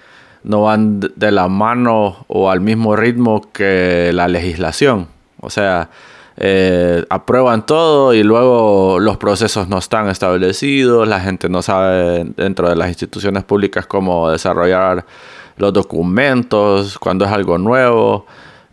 [0.44, 5.08] no van de la mano o al mismo ritmo que la legislación.
[5.40, 5.90] O sea,
[6.38, 12.70] eh, aprueban todo y luego los procesos no están establecidos, la gente no sabe dentro
[12.70, 15.06] de las instituciones públicas cómo desarrollar
[15.58, 18.26] los documentos, cuando es algo nuevo.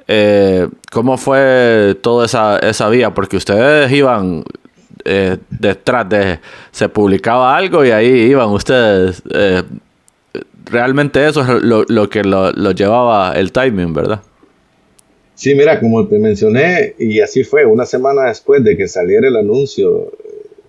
[0.07, 3.13] Eh, ¿Cómo fue toda esa, esa vía?
[3.13, 4.43] Porque ustedes iban
[5.05, 6.41] eh, detrás de...
[6.71, 9.23] Se publicaba algo y ahí iban ustedes.
[9.31, 9.63] Eh,
[10.65, 14.23] realmente eso es lo, que lo, llevaba el timing, ¿verdad?
[15.39, 19.37] Sí, mira, como te mencioné, y así fue, una semana después de que saliera el
[19.37, 20.11] anuncio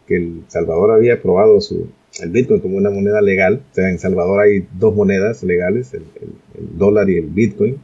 [0.05, 1.87] que El Salvador había aprobado su,
[2.21, 6.03] el Bitcoin como una moneda legal, o sea, en Salvador hay dos monedas legales, el
[6.77, 7.79] dólar y el Bitcoin,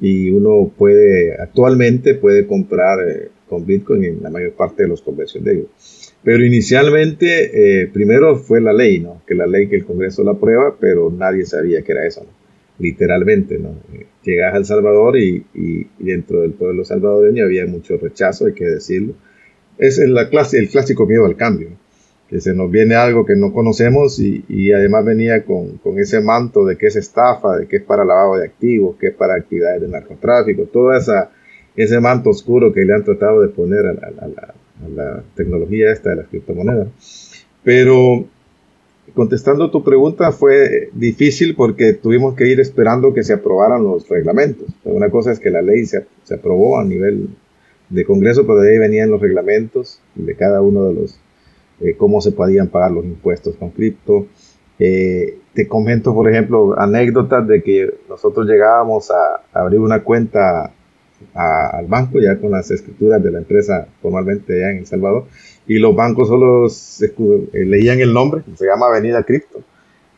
[0.00, 5.02] y uno puede, actualmente puede comprar eh, con Bitcoin en la mayor parte de los
[5.02, 6.12] comercios de ellos.
[6.22, 9.22] Pero inicialmente, eh, primero fue la ley, ¿no?
[9.26, 12.35] Que la ley que el Congreso la aprueba, pero nadie sabía que era eso, ¿no?
[12.78, 13.70] Literalmente, ¿no?
[13.94, 18.52] Eh, llegas a El Salvador y, y, dentro del pueblo salvadoreño había mucho rechazo, hay
[18.52, 19.14] que decirlo.
[19.78, 21.70] Es la clase, el clásico miedo al cambio
[22.28, 26.20] que se nos viene algo que no conocemos y, y además venía con, con, ese
[26.20, 29.34] manto de que es estafa, de que es para lavado de activos, que es para
[29.34, 31.30] actividades de narcotráfico, todo esa,
[31.76, 36.10] ese manto oscuro que le han tratado de poner a la, a la tecnología esta
[36.10, 36.88] de las criptomonedas.
[37.62, 38.26] Pero
[39.14, 44.68] contestando tu pregunta fue difícil porque tuvimos que ir esperando que se aprobaran los reglamentos.
[44.84, 47.30] Una cosa es que la ley se, se aprobó a nivel
[47.88, 51.20] de Congreso, pero de ahí venían los reglamentos de cada uno de los
[51.80, 54.26] eh, cómo se podían pagar los impuestos con cripto.
[54.78, 60.72] Eh, te comento, por ejemplo, anécdotas de que nosotros llegábamos a, abrir una cuenta
[61.32, 65.24] al banco ya con las escrituras de la empresa formalmente ya en El Salvador
[65.66, 69.60] y los bancos solo eh, leían el nombre, se llama Avenida Cripto,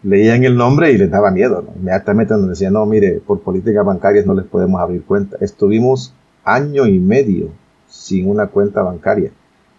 [0.02, 4.26] leían el nombre y les daba miedo, inmediatamente nos decían, no, mire, por políticas bancarias
[4.26, 5.36] no les podemos abrir cuenta.
[5.40, 7.48] Estuvimos año y medio
[7.88, 9.30] sin una cuenta bancaria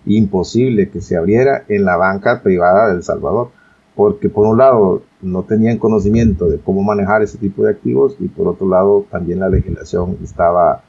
[0.05, 3.51] imposible que se abriera en la banca privada del Salvador,
[3.95, 8.27] porque por un lado no tenían conocimiento de cómo manejar ese tipo de activos y
[8.27, 10.83] por otro lado también la legislación estaba,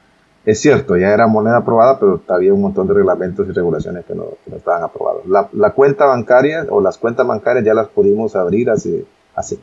[0.45, 4.15] es cierto, ya era moneda aprobada, pero había un montón de reglamentos y regulaciones que
[4.15, 4.25] no,
[4.55, 5.23] estaban aprobados.
[5.27, 9.05] La, cuenta bancaria o las cuentas bancarias ya las pudimos abrir hace,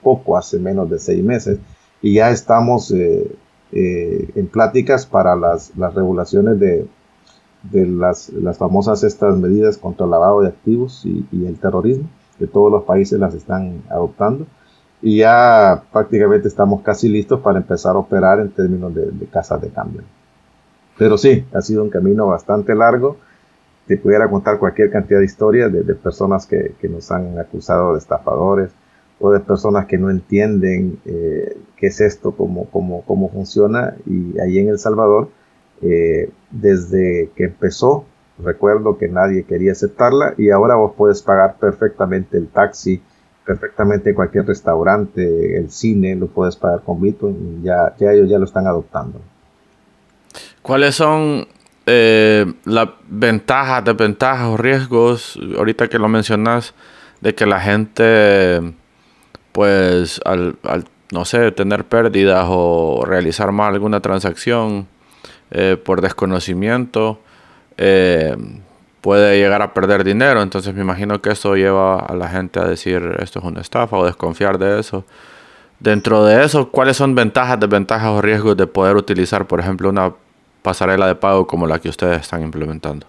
[0.00, 1.58] poco, hace menos de seis meses,
[2.00, 3.28] y ya estamos eh,
[3.72, 6.86] eh, en pláticas para las, regulaciones de,
[7.64, 12.70] de las, famosas estas medidas contra el lavado de activos y, el terrorismo, que todos
[12.70, 14.46] los países las están adoptando.
[15.00, 19.70] Y ya prácticamente estamos casi listos para empezar a operar en términos de, casas de
[19.70, 20.02] cambio.
[20.98, 23.16] Pero sí, ha sido un camino bastante largo.
[23.86, 28.70] Te pudiera contar cualquier cantidad de historias de, personas que, nos han acusado de estafadores
[29.20, 33.94] o de personas que no entienden eh, qué es esto, cómo, cómo, cómo funciona.
[34.06, 35.28] Y ahí en El Salvador
[35.80, 38.04] eh, desde que empezó,
[38.38, 43.00] recuerdo que nadie quería aceptarla y ahora vos puedes pagar perfectamente el taxi,
[43.46, 48.66] perfectamente cualquier restaurante, el cine, lo puedes pagar con Bitcoin ya ellos ya lo están
[48.66, 49.20] adoptando.
[50.68, 51.48] ¿Cuáles son,
[51.86, 56.74] eh, las ventajas, desventajas o riesgos, ahorita que lo mencionas,
[57.22, 58.74] de que la gente,
[59.52, 60.58] pues, al,
[61.10, 64.86] no sé, tener pérdidas o realizar mal alguna transacción
[65.50, 67.18] eh, por desconocimiento,
[67.78, 68.36] eh,
[69.00, 70.42] puede llegar a perder dinero.
[70.42, 73.96] Entonces me imagino que eso lleva a la gente a decir esto es una estafa
[73.96, 75.06] o desconfiar de eso.
[75.80, 80.12] Dentro de eso, ¿cuáles son ventajas, desventajas o riesgos de poder utilizar, por ejemplo, una
[80.62, 83.06] pasarela de pago como la que ustedes están implementando?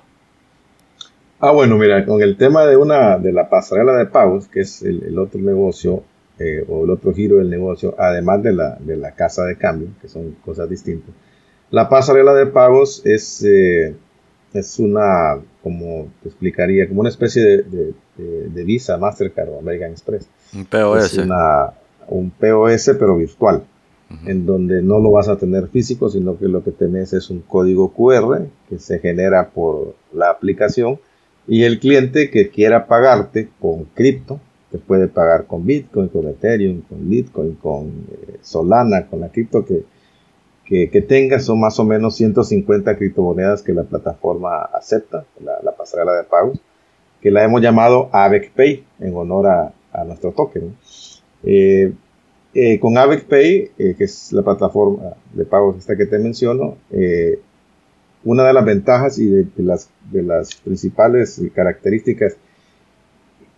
[1.40, 4.82] Ah, bueno, mira, con el tema de una de la pasarela de pagos, que es
[4.82, 6.04] el, otro negocio
[6.38, 9.88] eh, o el otro giro del negocio, además de la, de la casa de cambio,
[10.02, 11.16] que son cosas distintas.
[11.72, 13.96] La pasarela de pagos es, eh,
[14.54, 20.28] es una, como te explicaría, como una especie de, de, Visa, Mastercard o American Express.
[20.54, 21.06] Un POS.
[21.06, 21.72] Es una,
[22.08, 23.64] un POS pero virtual,
[24.26, 27.42] en donde no lo vas a tener físico, sino que lo que tenés es un
[27.42, 31.00] código QR que se genera por la aplicación
[31.48, 34.40] y el cliente que quiera pagarte con cripto,
[34.72, 39.66] te puede pagar con Bitcoin, con Ethereum, con Bitcoin, con eh, Solana, con la cripto
[39.66, 39.84] que,
[40.64, 46.24] que, tenga, son más o menos 150 criptomonedas que la plataforma acepta, la, pasarela de
[46.24, 46.60] pagos,
[47.20, 50.76] que la hemos llamado AVEC Pay en honor a, a nuestro token.
[51.44, 51.92] Eh,
[52.54, 56.78] eh, con AVEC Pay, eh, que es la plataforma de pagos esta que te menciono,
[58.24, 59.90] una de las ventajas y de, las,
[60.64, 62.38] principales características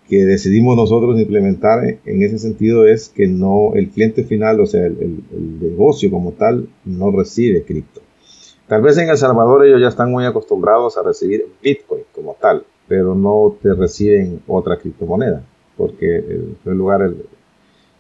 [0.07, 4.85] que decidimos nosotros implementar en ese sentido es que no el cliente final, o sea,
[4.85, 5.23] el,
[5.61, 8.01] negocio como tal, no recibe cripto.
[8.67, 12.63] Tal vez en El Salvador ellos ya están muy acostumbrados a recibir Bitcoin como tal,
[12.87, 15.43] pero no te reciben otra criptomoneda,
[15.77, 17.25] porque en primer lugar el,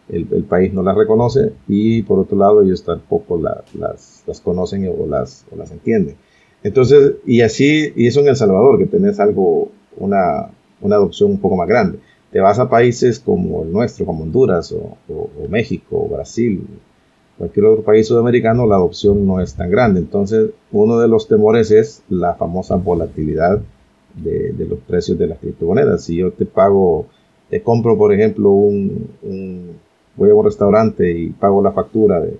[0.09, 5.07] el, país no las reconoce y por otro lado ellos tampoco las, las, conocen o
[5.07, 6.15] las, o las entienden.
[6.63, 10.49] Entonces, y así, y eso en El Salvador, que tenés algo, una,
[10.81, 11.99] una adopción un poco más grande.
[12.31, 14.97] Te vas a países como el nuestro, como Honduras o,
[15.49, 16.65] México o Brasil,
[17.37, 19.99] cualquier otro país sudamericano, la adopción no es tan grande.
[19.99, 23.61] Entonces, uno de los temores es la famosa volatilidad
[24.15, 26.03] de los precios de las criptomonedas.
[26.03, 27.07] Si yo te pago,
[27.51, 29.09] te compro, por ejemplo, un,
[30.21, 32.37] voy a un restaurante y pago la factura de,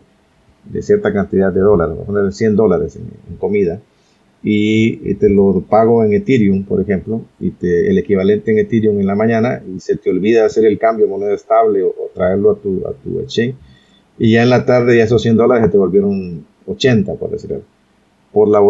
[0.65, 3.82] de cierta cantidad de dólares, vamos a poner 100 dólares en, comida,
[4.44, 9.08] y, te lo pago en Ethereum, por ejemplo, y te, el equivalente en Ethereum en
[9.08, 12.84] la mañana, y se te olvida hacer el cambio moneda estable o, traerlo a tu,
[12.88, 13.56] a tu exchange,
[14.20, 17.62] y ya en la tarde ya esos 100 dólares se te volvieron 80, por decirlo
[18.32, 18.62] por la,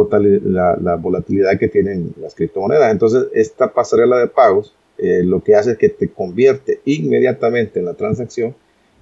[0.44, 2.92] la, la, volatilidad que tienen las criptomonedas.
[2.92, 7.86] Entonces, esta pasarela de pagos eh, lo que hace es que te convierte inmediatamente en
[7.86, 8.56] la transacción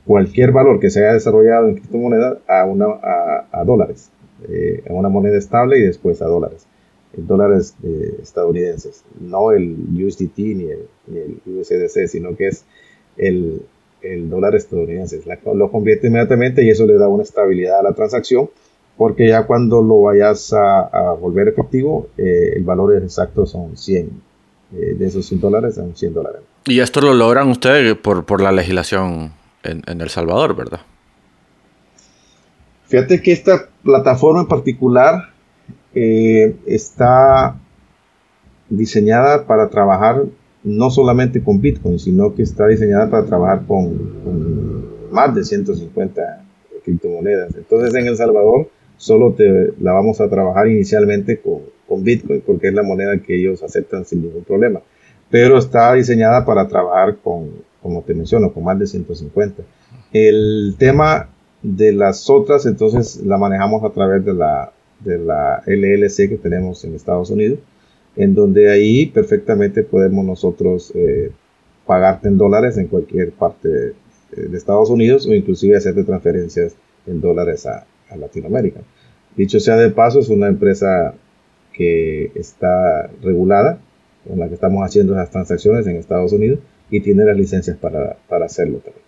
[0.05, 2.85] cualquier valor que se haya desarrollado en criptomoneda a, una,
[3.51, 4.09] a, dólares,
[4.47, 6.65] eh, a una moneda estable y después a dólares,
[7.15, 12.65] en dólares eh, estadounidenses, no el USDT ni el, USDC, sino que es
[13.17, 13.61] el,
[14.01, 15.21] el dólar estadounidense.
[15.53, 18.49] lo convierte inmediatamente y eso le da una estabilidad a la transacción
[18.97, 24.09] porque ya cuando lo vayas a, volver efectivo, eh, el valor exacto son 100.
[24.71, 26.41] de esos 100 dólares son 100 dólares.
[26.65, 30.81] ¿Y esto lo logran ustedes por, por la legislación en, El Salvador, ¿verdad?
[32.87, 35.29] Fíjate que esta plataforma en particular
[35.93, 37.55] eh, está
[38.69, 40.23] diseñada para trabajar
[40.63, 46.45] no solamente con Bitcoin, sino que está diseñada para trabajar con, más de 150
[46.83, 47.55] criptomonedas.
[47.55, 52.67] Entonces en El Salvador solo te la vamos a trabajar inicialmente con, con Bitcoin, porque
[52.67, 54.81] es la moneda que ellos aceptan sin ningún problema.
[55.29, 59.63] Pero está diseñada para trabajar con, como te menciono, con más de 150.
[60.13, 61.29] El tema
[61.61, 66.83] de las otras, entonces la manejamos a través de la, de la LLC que tenemos
[66.83, 67.59] en Estados Unidos,
[68.15, 71.31] en donde ahí perfectamente podemos nosotros eh,
[71.85, 73.93] pagarte en dólares en cualquier parte de,
[74.53, 76.75] Estados Unidos o inclusive hacerte transferencias
[77.07, 78.81] en dólares a, a Latinoamérica.
[79.35, 81.15] Dicho sea de paso, es una empresa
[81.73, 83.79] que está regulada,
[84.27, 88.17] con la que estamos haciendo esas transacciones en Estados Unidos y tiene las licencias para,
[88.45, 89.03] hacerlo también.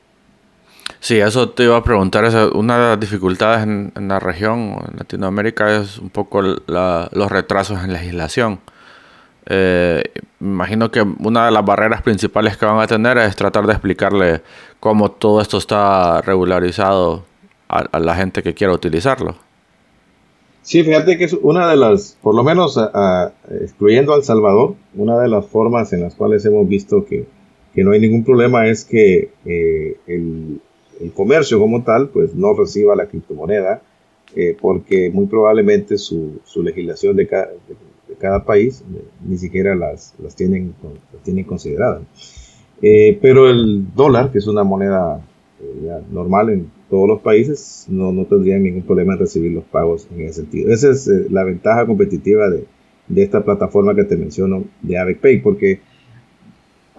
[1.00, 2.26] Sí, eso te iba a preguntar.
[2.54, 7.94] Una de las dificultades en, la región, en Latinoamérica, es un poco los retrasos en
[7.94, 8.60] legislación.
[9.48, 10.04] Eh,
[10.40, 14.42] imagino que una de las barreras principales que van a tener es tratar de explicarle
[14.80, 17.24] cómo todo esto está regularizado
[17.68, 19.36] a, la gente que quiera utilizarlo.
[20.62, 22.80] Sí, fíjate que es una de las, por lo menos
[23.62, 27.26] excluyendo a El Salvador, una de las formas en las cuales hemos visto que
[27.74, 30.62] que no hay ningún problema es que eh, el,
[31.16, 33.82] comercio como tal pues no reciba la criptomoneda
[34.36, 37.28] eh, porque muy probablemente su, su legislación de,
[38.20, 38.84] cada país,
[39.26, 40.76] ni siquiera las, las, tienen,
[41.24, 42.04] tienen consideradas.
[42.80, 45.26] pero el dólar, que es una moneda
[46.12, 50.22] normal en todos los países, no, no tendrían ningún problema en recibir los pagos en
[50.22, 50.72] ese sentido.
[50.72, 52.66] Esa es la ventaja competitiva de,
[53.08, 55.80] de esta plataforma que te menciono de AVECPay, porque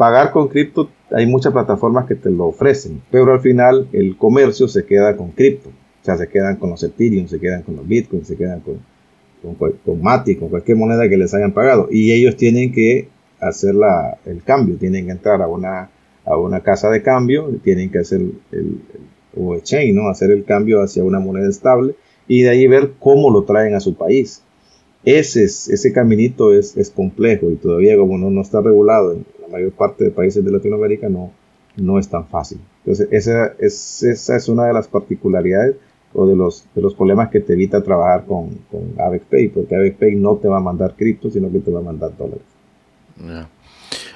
[0.02, 4.66] pagar con cripto, hay muchas plataformas que te lo ofrecen, pero al final el comercio
[4.66, 5.68] se queda con cripto.
[5.68, 8.80] O sea, se quedan con los Ethereum, se quedan con los Bitcoin, se quedan con,
[9.56, 11.86] con, con Mati, con cualquier moneda que les hayan pagado.
[11.88, 15.88] Y ellos tienen que hacer la, el cambio, tienen que entrar a una,
[16.24, 18.80] a una casa de cambio, tienen que hacer el, el,
[19.36, 19.56] o
[19.94, 20.08] ¿no?
[20.08, 21.94] Hacer el cambio hacia una moneda estable
[22.26, 24.42] y de ahí ver cómo lo traen a su país.
[25.04, 29.72] Ese, ese caminito es, es complejo y todavía como no, no está regulado en mayor
[29.72, 31.30] parte de países de Latinoamérica no,
[31.76, 32.60] no es tan fácil.
[32.84, 35.76] Entonces esa es, esa es una de las particularidades
[36.14, 40.16] o de los, de los problemas que te evita trabajar con, con AVECPay, porque AVECPay
[40.16, 42.42] no te va a mandar cripto, sino que te va a mandar dólares.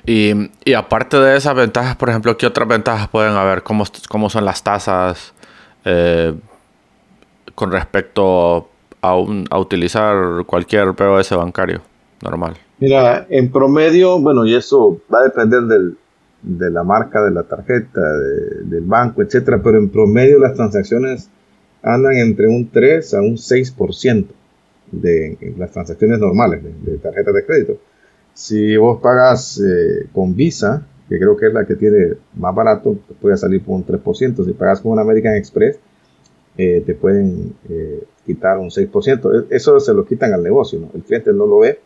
[0.05, 0.33] Y,
[0.65, 3.63] y, aparte de esas ventajas, por ejemplo, ¿qué otras ventajas pueden haber?
[3.63, 5.35] ¿Cómo, cómo son las tasas
[5.85, 6.35] eh,
[7.55, 8.69] con respecto
[9.03, 11.81] a, utilizar cualquier POS bancario
[12.23, 12.57] normal?
[12.79, 15.63] Mira, en promedio, bueno, y eso va a depender
[16.43, 18.01] de la marca de la tarjeta,
[18.65, 21.31] del banco, etcétera, pero en promedio las transacciones
[21.83, 24.27] andan entre un 3 a un 6%
[24.93, 27.79] de las transacciones normales de, tarjetas de crédito.
[28.35, 32.99] Si vos pagas eh, con Visa, que creo que es la que tiene más barato,
[33.09, 34.45] te puede salir por un 3%.
[34.45, 35.79] Si pagas con American Express,
[36.59, 39.47] eh, te pueden eh, quitar un 6%.
[39.51, 40.91] E, eso se lo quitan al negocio, ¿no?
[40.95, 41.79] El cliente no lo ve,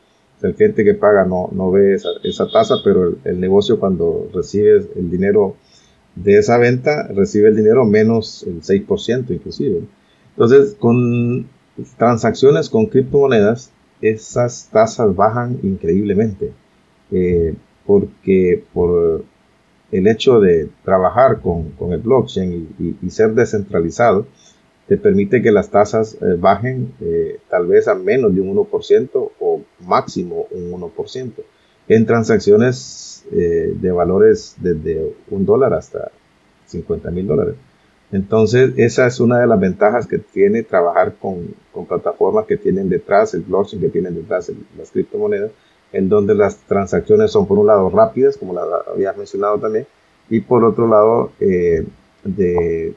[0.42, 4.86] el cliente que paga no, no ve esa, esa tasa, pero el, negocio cuando recibe
[4.96, 5.56] el dinero
[6.14, 9.82] de esa venta, recibe el dinero menos el 6% inclusive.
[10.30, 11.46] Entonces, con
[11.96, 16.52] transacciones con criptomonedas, esas tasas bajan increíblemente,
[17.10, 17.54] eh,
[17.86, 19.24] porque por
[19.92, 24.26] el hecho de trabajar con, con el blockchain y ser descentralizado,
[24.90, 29.30] te permite que las tasas eh, bajen eh, tal vez a menos de un 1%
[29.38, 31.30] o máximo un 1%
[31.86, 36.10] en transacciones eh, de valores desde un dólar hasta
[36.66, 37.54] 50 mil dólares.
[38.10, 42.88] Entonces, esa es una de las ventajas que tiene trabajar con, con plataformas que tienen
[42.88, 45.52] detrás el blockchain, que tienen detrás las criptomonedas,
[45.92, 48.62] en donde las transacciones son por un lado rápidas, como la
[48.92, 49.86] habías mencionado también,
[50.28, 52.92] y por otro lado de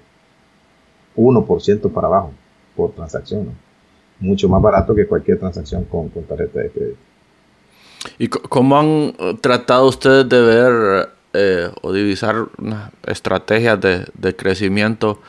[1.15, 2.31] 1% para abajo
[2.75, 3.49] por transacción.
[4.19, 6.97] Mucho más barato que cualquier transacción con, tarjeta de crédito.
[8.17, 15.19] ¿Y cómo han eh, tratado ustedes de ver eh, o divisar una estrategias de, crecimiento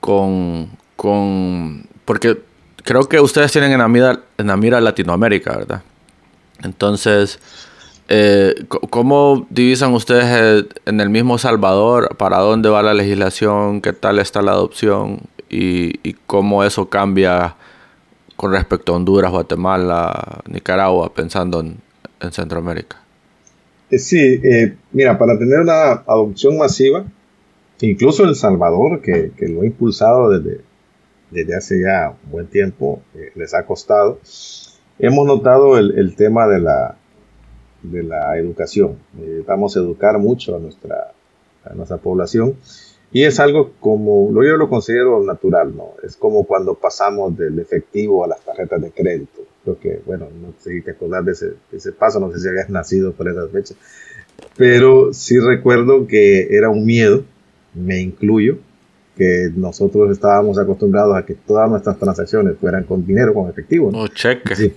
[0.00, 1.86] con, con...
[2.04, 2.38] Porque
[2.82, 5.82] creo que ustedes tienen en la mira, en la mira Latinoamérica, ¿verdad?
[6.62, 7.38] Entonces,
[8.08, 12.16] eh, ¿cómo divisan ustedes en el mismo Salvador?
[12.16, 13.80] ¿Para dónde va la legislación?
[13.80, 15.20] ¿Qué tal está la adopción?
[15.48, 17.56] Y, cómo eso cambia
[18.36, 21.84] con respecto a Honduras, Guatemala, Nicaragua, pensando en,
[22.32, 22.96] Centroamérica.
[23.90, 27.04] Eh, sí, eh, mira, para tener una adopción masiva,
[27.80, 30.62] incluso El Salvador, que, lo ha impulsado desde,
[31.30, 33.02] desde hace ya un buen tiempo,
[33.36, 34.18] les ha costado.
[34.98, 36.96] Hemos notado el tema de la,
[37.90, 38.96] de la educación.
[39.18, 41.12] Necesitamos educar mucho a nuestra,
[41.64, 42.56] a nuestra población
[43.12, 45.94] y es algo como, lo yo lo considero natural, ¿no?
[46.02, 49.42] Es como cuando pasamos del efectivo a las tarjetas de crédito.
[49.62, 52.48] Creo que, bueno, no sé si te acordás de ese, ese paso, no sé si
[52.48, 53.76] habías nacido por esas fechas,
[54.56, 57.24] pero sí recuerdo que era un miedo,
[57.74, 58.58] me incluyo,
[59.16, 63.90] que nosotros estábamos acostumbrados a que todas nuestras transacciones fueran con dinero, con efectivo.
[63.90, 64.00] ¿no?
[64.00, 64.54] O cheque.
[64.54, 64.74] Sí,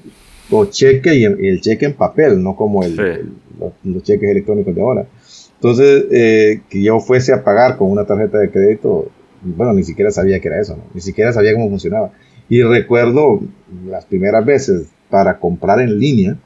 [0.51, 3.31] o cheque y, el cheque en papel, no como el,
[3.83, 5.07] los, cheques electrónicos de ahora.
[5.55, 9.09] Entonces, eh, que yo fuese a pagar con una tarjeta de crédito,
[9.43, 12.11] bueno, ni siquiera sabía que era eso, ni siquiera sabía cómo funcionaba.
[12.47, 13.41] Y recuerdo
[13.85, 16.37] las primeras veces para comprar en línea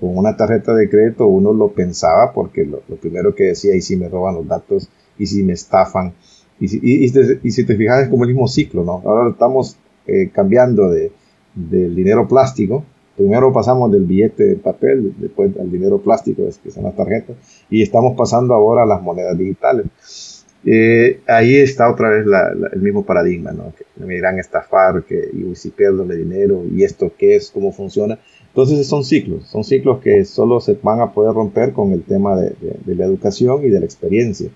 [0.00, 3.96] con una tarjeta de crédito, uno lo pensaba porque lo, primero que decía, y si
[3.96, 6.14] me roban los datos, y si me estafan,
[6.58, 9.02] y si, y, si te fijas es como el mismo ciclo, ¿no?
[9.04, 9.76] Ahora estamos
[10.06, 11.12] eh, cambiando de,
[11.54, 12.84] del dinero plástico
[13.20, 17.36] Primero pasamos del billete de papel, después al dinero plástico, que son las tarjetas,
[17.68, 20.46] y estamos pasando ahora a las monedas digitales.
[20.64, 22.24] Eh, ahí está otra vez
[22.72, 23.74] el mismo paradigma, ¿no?
[23.76, 27.50] Que me irán a estafar, que y si pierdo el dinero, y esto qué es,
[27.50, 28.18] cómo funciona.
[28.46, 32.40] Entonces son ciclos, son ciclos que solo se van a poder romper con el tema
[32.40, 32.54] de,
[32.86, 34.48] la educación y de la experiencia.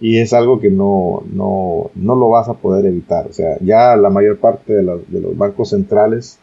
[0.00, 3.26] Y es algo que no, no, no, lo vas a poder evitar.
[3.26, 6.38] O sea, ya la mayor parte de los bancos centrales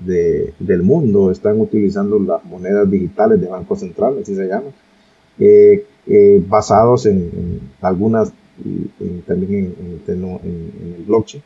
[0.00, 4.70] del mundo están utilizando las monedas digitales de Banco Central, así se llama,
[5.38, 8.32] eh, eh, basados en, algunas
[9.26, 9.74] también
[10.06, 11.42] en, el blockchain.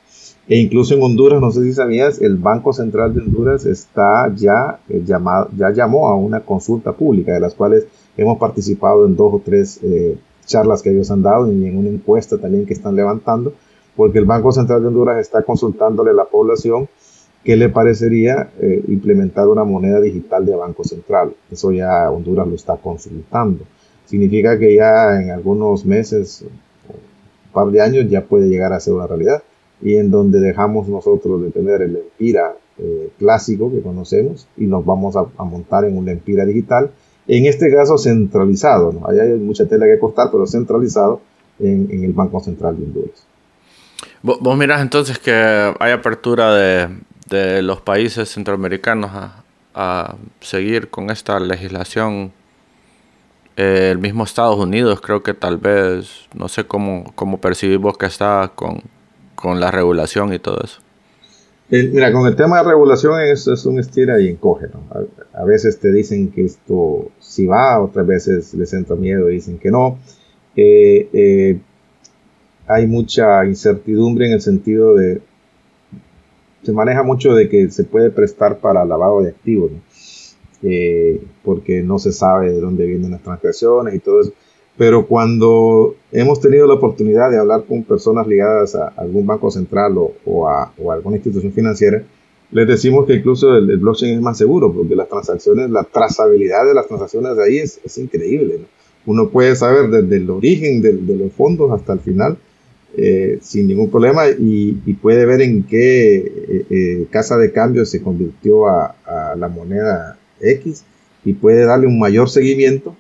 [0.49, 4.81] E incluso en Honduras, no sé si sabías, el Banco Central de Honduras está ya,
[4.89, 7.87] eh, llamado, ya llamó a una consulta pública, de las cuales
[8.17, 9.81] hemos participado en dos o tres
[10.47, 13.53] charlas que ellos han dado y en una encuesta también que están levantando,
[13.97, 16.89] porque el Banco Central de Honduras está consultándole a la población
[17.45, 21.33] qué le parecería eh, implementar una moneda digital de Banco Central.
[21.51, 23.65] Eso ya Honduras lo está consultando.
[24.07, 26.45] Significa que ya en algunos meses,
[26.89, 29.43] un par de años, ya puede llegar a ser una realidad.
[29.81, 34.85] Y en donde dejamos nosotros de tener el Empira eh, clásico que conocemos y nos
[34.85, 36.91] vamos a, montar en un Empira digital,
[37.27, 38.93] en este caso centralizado.
[38.93, 39.09] ¿no?
[39.09, 41.21] hay mucha tela que cortar, pero centralizado
[41.59, 43.27] en, en el Banco Central de Honduras.
[44.23, 46.89] Vos miras entonces que hay apertura de,
[47.31, 49.11] de los países centroamericanos
[49.75, 52.33] a, seguir con esta legislación.
[53.57, 58.07] Eh, el mismo Estados Unidos creo que tal vez, no sé cómo, cómo percibimos que
[58.07, 58.83] está con,
[59.59, 60.81] la regulación y todo eso.
[61.71, 64.67] mira, con el tema de regulación es, es un estira y encoge.
[65.33, 69.59] A, veces te dicen que esto sí va, otras veces les entra miedo y dicen
[69.59, 69.99] que no.
[70.57, 71.59] Eh, eh,
[72.67, 75.23] hay mucha incertidumbre en el sentido de
[76.63, 79.71] se maneja mucho de que se puede prestar para lavado de activos,
[80.63, 84.33] eh, porque no se sabe de dónde vienen las transacciones y todo eso.
[84.77, 89.95] Pero cuando hemos tenido la oportunidad de hablar con personas ligadas a algún banco central
[89.99, 92.03] o, a, alguna institución financiera,
[92.51, 96.75] les decimos que incluso el, blockchain es más seguro, porque las transacciones, la trazabilidad de
[96.75, 98.61] las transacciones de ahí es, increíble.
[99.07, 102.39] Uno puede saber desde el origen de los fondos hasta el final
[102.97, 108.03] eh, sin ningún problema y, puede ver en qué eh, eh, casa de cambio se
[108.03, 108.97] convirtió a,
[109.37, 110.85] la moneda X
[111.25, 112.97] y puede darle un mayor seguimiento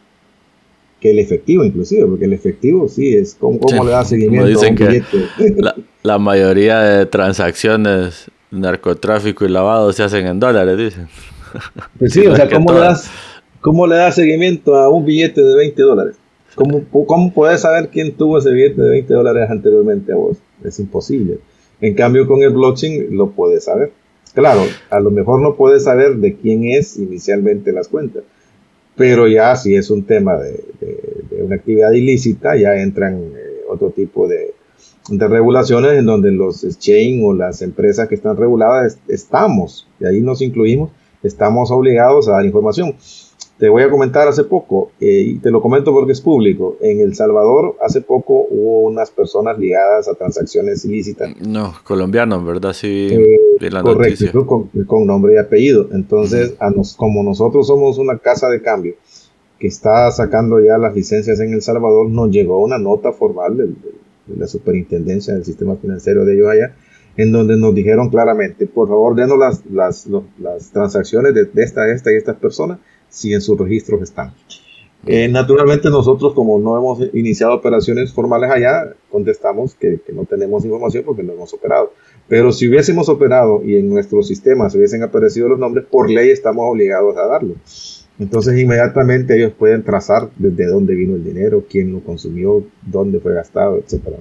[1.00, 4.74] que el efectivo inclusive, porque el efectivo sí es como, le da seguimiento a un
[4.74, 5.24] billete.
[6.02, 11.08] La, mayoría de transacciones, narcotráfico y lavado se hacen en dólares, dicen.
[11.98, 13.10] Pues sí, o sea, ¿cómo le, das,
[13.60, 16.19] ¿cómo le das seguimiento a un billete de 20 dólares?
[16.54, 20.38] ¿Cómo, ¿Cómo puedes saber quién tuvo ese billete de 20 dólares anteriormente a vos?
[20.64, 21.38] Es imposible.
[21.80, 23.92] En cambio, con el blockchain lo puedes saber.
[24.34, 28.22] Claro, a lo mejor no puedes saber de quién es inicialmente las cuentas,
[28.94, 30.62] pero ya si es un tema de,
[31.42, 34.54] una actividad ilícita, ya entran eh, otro tipo de,
[35.08, 40.20] de regulaciones en donde los exchange o las empresas que están reguladas estamos, y ahí
[40.20, 40.90] nos incluimos,
[41.24, 42.94] estamos obligados a dar información.
[43.60, 47.00] Te voy a comentar hace poco, eh, y te lo comento porque es público, en
[47.00, 51.36] El Salvador hace poco hubo unas personas ligadas a transacciones ilícitas.
[51.46, 52.72] No, colombianos, ¿verdad?
[52.72, 54.46] Sí, eh, correcto,
[54.86, 55.88] con, nombre y apellido.
[55.92, 58.94] Entonces, a nos, como nosotros somos una casa de cambio
[59.58, 63.74] que está sacando ya las licencias en El Salvador, nos llegó una nota formal de,
[64.38, 66.76] la superintendencia del sistema financiero de ellos allá,
[67.18, 70.08] en donde nos dijeron claramente, por favor, denos las, las,
[70.38, 72.78] las transacciones de, de esta, esta y estas personas
[73.10, 74.32] si en sus registros están.
[75.06, 81.04] Eh, naturalmente nosotros como no hemos iniciado operaciones formales allá, contestamos que, no tenemos información
[81.04, 81.92] porque no hemos operado.
[82.28, 86.64] Pero si hubiésemos operado y en nuestros sistemas hubiesen aparecido los nombres, por ley estamos
[86.68, 87.54] obligados a darlo.
[88.18, 93.34] Entonces inmediatamente ellos pueden trazar desde dónde vino el dinero, quién lo consumió, dónde fue
[93.34, 94.18] gastado, etcétera.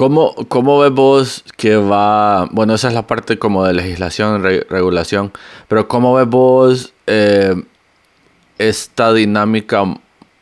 [0.00, 5.30] ¿Cómo, ¿Cómo ves vos que va, bueno, esa es la parte como de legislación, regulación,
[5.68, 7.54] pero cómo ves vos eh,
[8.56, 9.84] esta dinámica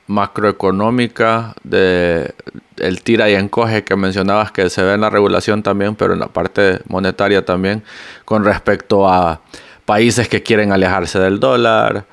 [0.06, 2.36] macroeconómica de
[2.76, 6.20] el tira y encoge que mencionabas que se ve en la regulación también, pero en
[6.20, 7.82] la parte monetaria también,
[8.24, 9.40] con respecto a
[9.84, 12.04] países que quieren alejarse del dólar,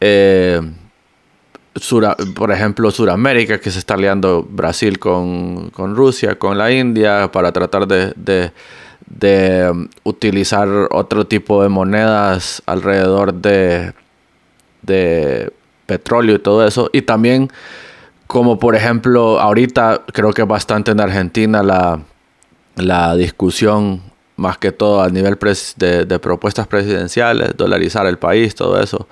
[0.00, 0.60] eh,
[2.34, 7.86] por ejemplo, Suramérica, que se está aliando Brasil con, Rusia, con la India, para tratar
[7.86, 8.52] de,
[9.70, 13.92] um, utilizar otro tipo de monedas alrededor de,
[14.82, 15.52] de
[15.86, 16.90] petróleo y todo eso.
[16.92, 17.48] Y también,
[18.26, 22.00] como por ejemplo, ahorita creo que es bastante en Argentina la,
[22.76, 24.02] la discusión,
[24.36, 25.36] más que todo a nivel
[25.76, 29.08] de, de propuestas presidenciales, dolarizar el país, todo eso.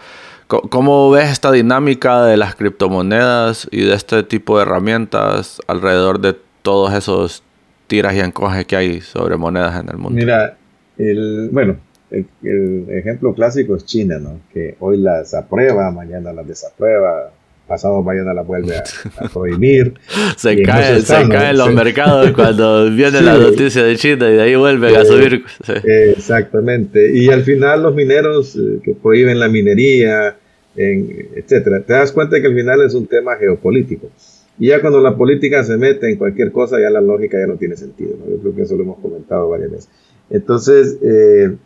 [0.46, 6.36] ¿Cómo ves esta dinámica de las criptomonedas y de este tipo de herramientas alrededor de
[6.62, 7.42] todos esos
[7.88, 10.16] tiras y encoges que hay sobre monedas en el mundo?
[10.16, 10.56] Mira,
[10.98, 11.78] el, bueno,
[12.10, 14.38] el, ejemplo clásico es China, ¿no?
[14.52, 17.32] Que hoy las aprueba, mañana las desaprueba,
[17.66, 19.94] pasado mañana la vuelve a, prohibir.
[20.36, 24.54] se caen se cae los mercados cuando viene la noticia de China y de ahí
[24.54, 25.44] vuelven a subir.
[25.84, 27.12] Exactamente.
[27.12, 30.36] Y al final los mineros eh, que prohíben la minería,
[30.76, 34.10] en, etcétera, te das cuenta que al final es un tema geopolítico.
[34.58, 37.56] Y ya cuando la política se mete en cualquier cosa, ya la lógica ya no
[37.56, 38.16] tiene sentido.
[38.28, 39.90] Yo creo que eso lo hemos comentado varias veces.
[40.30, 41.56] Entonces, eh,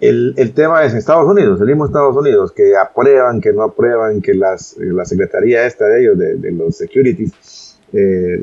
[0.00, 4.20] el, el, tema es Estados Unidos, el mismo Estados Unidos, que aprueban, que no aprueban,
[4.20, 8.38] que las, la secretaría esta de ellos, de, los securities, eh,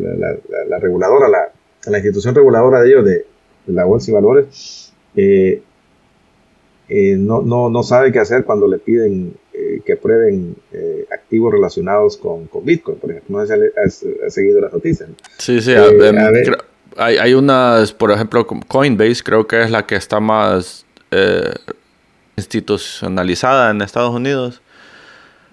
[0.68, 1.52] la, reguladora, la,
[1.86, 3.26] la, institución reguladora de ellos, de,
[3.68, 5.62] la bolsa y valores, eh,
[6.90, 9.36] eh, no, no, no, sabe qué hacer cuando le piden
[9.86, 10.56] que aprueben
[11.12, 13.40] activos relacionados con, con, Bitcoin, por ejemplo.
[13.40, 13.64] No sé si
[14.26, 15.10] has, seguido las noticias.
[15.38, 15.74] Sí, sí.
[16.98, 20.86] Hay, hay unas, por ejemplo, Coinbase creo que es la que está más
[21.16, 21.54] eh,
[22.36, 24.62] institucionalizada en Estados Unidos,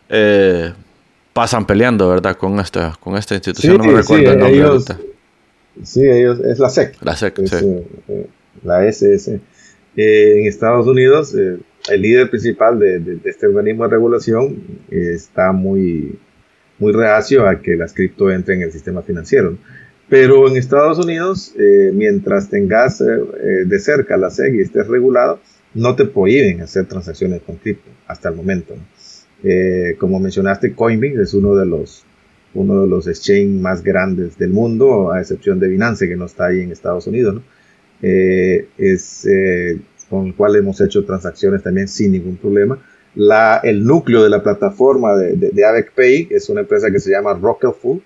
[0.08, 0.72] eh,
[1.34, 2.36] pasan peleando, ¿verdad?
[2.36, 3.76] Con esta, con esta institución.
[3.76, 4.86] no me recuerdo el nombre ellos,
[5.82, 6.96] Sí, ellos, es la SEC.
[7.02, 7.84] La SEC, sí.
[8.08, 8.26] Eh,
[8.64, 9.40] la SS.
[9.96, 16.18] en Estados Unidos, el líder principal de, este organismo de regulación está muy,
[16.78, 19.58] muy reacio a que las cripto entren en el sistema financiero.
[20.11, 21.54] Pero en Estados Unidos,
[21.94, 25.38] mientras tengas de cerca la SEC y estés regulado,
[25.74, 28.74] no te prohíben hacer transacciones con cripto hasta el momento.
[29.42, 32.04] Eh, como mencionaste, Coinbase es uno de los
[32.52, 36.46] uno de los exchanges más grandes del mundo, a excepción de Binance, que no está
[36.46, 37.40] ahí en Estados Unidos,
[38.02, 42.76] eh, es eh, con el cual hemos hecho transacciones también sin ningún problema.
[43.14, 47.12] La, el núcleo de la plataforma de, de, Avec Pay es una empresa que se
[47.12, 48.02] llama Rockelful,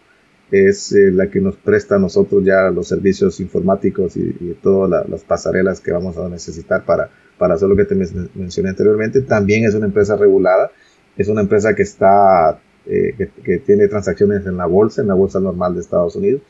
[0.50, 5.80] es la que nos presta a nosotros ya los servicios informáticos y, todas las pasarelas
[5.80, 9.22] que vamos a necesitar para, para hacer lo que te mencioné anteriormente.
[9.22, 10.70] También es una empresa regulada,
[11.16, 15.40] es una empresa que está, eh, que, tiene transacciones en la bolsa, en la bolsa
[15.40, 16.42] normal de Estados Unidos.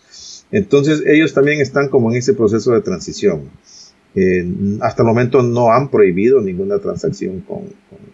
[0.50, 3.48] Entonces ellos también están como en ese proceso de transición.
[4.80, 7.62] hasta el momento no han prohibido ninguna transacción con,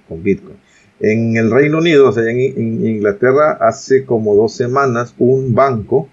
[0.08, 0.56] con, Bitcoin.
[1.00, 6.08] En el Reino Unido, o sea, en, Inglaterra, hace como dos semanas, un banco,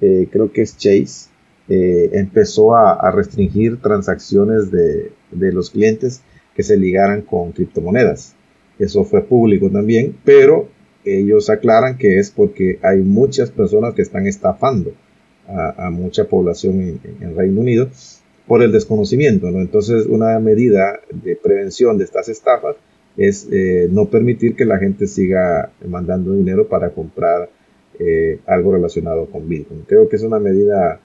[0.00, 1.30] eh, creo que es Chase,
[1.68, 6.22] eh, empezó a, restringir transacciones de, de, los clientes
[6.56, 8.34] que se ligaran con criptomonedas.
[8.78, 10.68] Eso fue público también, pero
[11.04, 14.92] ellos aclaran que es porque hay muchas personas que están estafando
[15.48, 17.88] a, mucha población en, el Reino Unido
[18.46, 19.48] por el desconocimiento.
[19.48, 22.76] Entonces, una medida de prevención de estas estafas
[23.16, 27.50] es eh, no permitir que la gente siga mandando dinero para comprar
[27.98, 29.84] eh, algo relacionado con Bitcoin.
[29.86, 31.00] Creo que es una medida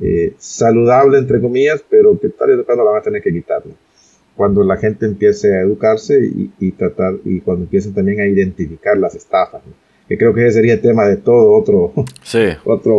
[0.00, 3.74] eh, saludable, entre comillas, pero que tal vez la van a tener que quitarlo.
[4.36, 6.18] Cuando la gente empiece a educarse
[6.58, 9.62] y, tratar, y cuando empiecen también a identificar las estafas,
[10.08, 11.92] que creo que ese sería el tema de todo otro,
[12.22, 12.98] sí, otro,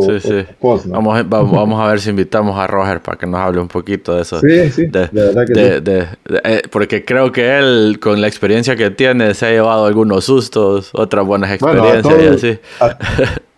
[0.60, 3.68] Post, vamos, a, vamos, a ver si invitamos a Roger para que nos hable un
[3.68, 4.40] poquito de eso.
[4.40, 6.08] Sí, sí, de, verdad que
[6.44, 10.92] eh, porque creo que él, con la experiencia que tiene, se ha llevado algunos sustos,
[10.94, 12.60] otras buenas experiencias y así.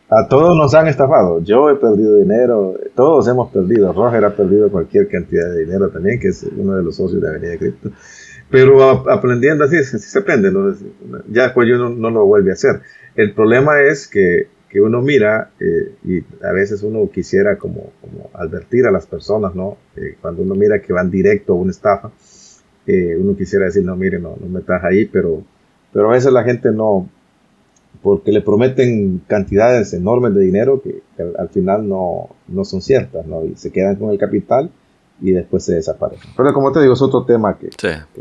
[0.09, 1.41] A todos nos han estafado.
[1.43, 3.93] Yo he perdido dinero, todos hemos perdido.
[3.93, 7.29] Roger ha perdido cualquier cantidad de dinero también, que es uno de los socios de
[7.29, 7.89] Avenida Cripto.
[8.49, 10.51] Pero aprendiendo así, se aprende.
[11.29, 12.81] Ya después yo no, lo vuelve a hacer.
[13.15, 18.29] El problema es que, que uno mira eh, y a veces uno quisiera como, como
[18.33, 19.77] advertir a las personas, ¿no?
[19.95, 22.11] Eh, cuando uno mira que van directo a una estafa,
[22.87, 25.43] eh, uno quisiera decir, no, mire, no, no metas ahí, pero,
[25.91, 27.09] pero a veces la gente no,
[28.01, 31.01] porque le prometen cantidades enormes de dinero que,
[31.37, 33.43] al, final no, no, son ciertas, ¿no?
[33.43, 34.69] Y se quedan con el capital
[35.21, 36.29] y después se desaparecen.
[36.35, 37.69] Pero como te digo, es otro tema que,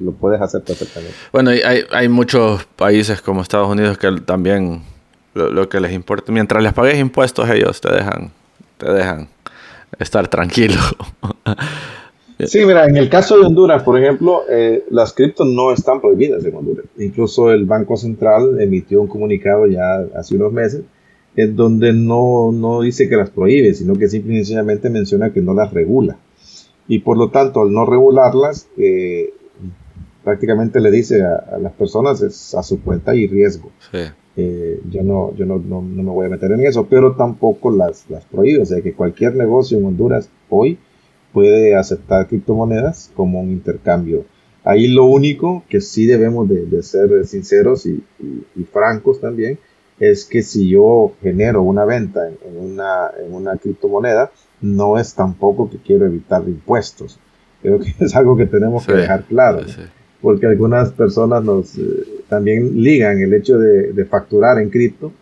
[0.01, 1.15] lo puedes hacer perfectamente.
[1.33, 4.83] Bueno, hay, hay muchos países como Estados Unidos que también
[5.35, 8.31] lo, que les importa, mientras les pagues impuestos ellos te dejan,
[8.79, 9.29] te dejan
[9.99, 10.81] estar tranquilo.
[12.47, 16.45] Sí, mira, en el caso de Honduras, por ejemplo, eh, las criptos no están prohibidas
[16.45, 16.85] en Honduras.
[16.99, 20.83] Incluso el Banco Central emitió un comunicado ya hace unos meses
[21.37, 25.41] en donde no, no dice que las prohíbe, sino que simple y sencillamente menciona que
[25.41, 26.19] no las regula.
[26.87, 29.33] Y por lo tanto, al no regularlas, eh,
[30.23, 33.71] prácticamente le dice a, las personas es a su cuenta y riesgo.
[34.37, 37.71] Eh, yo no, yo no, no, no, me voy a meter en eso, pero tampoco
[37.71, 38.63] las, las prohíbe.
[38.63, 40.79] O sea que cualquier negocio en Honduras hoy
[41.33, 44.25] puede aceptar criptomonedas como un intercambio.
[44.65, 48.03] Ahí lo único que sí debemos de, ser sinceros y,
[48.73, 49.59] francos también
[50.01, 54.33] es que si yo genero una venta en, una, en una criptomoneda,
[54.65, 57.19] no es tampoco que quiero evitar impuestos.
[57.63, 59.61] Creo que es algo que tenemos que dejar claro,
[60.21, 61.83] porque algunas personas nos, eh,
[62.29, 65.13] también ligan el hecho de, facturar en cripto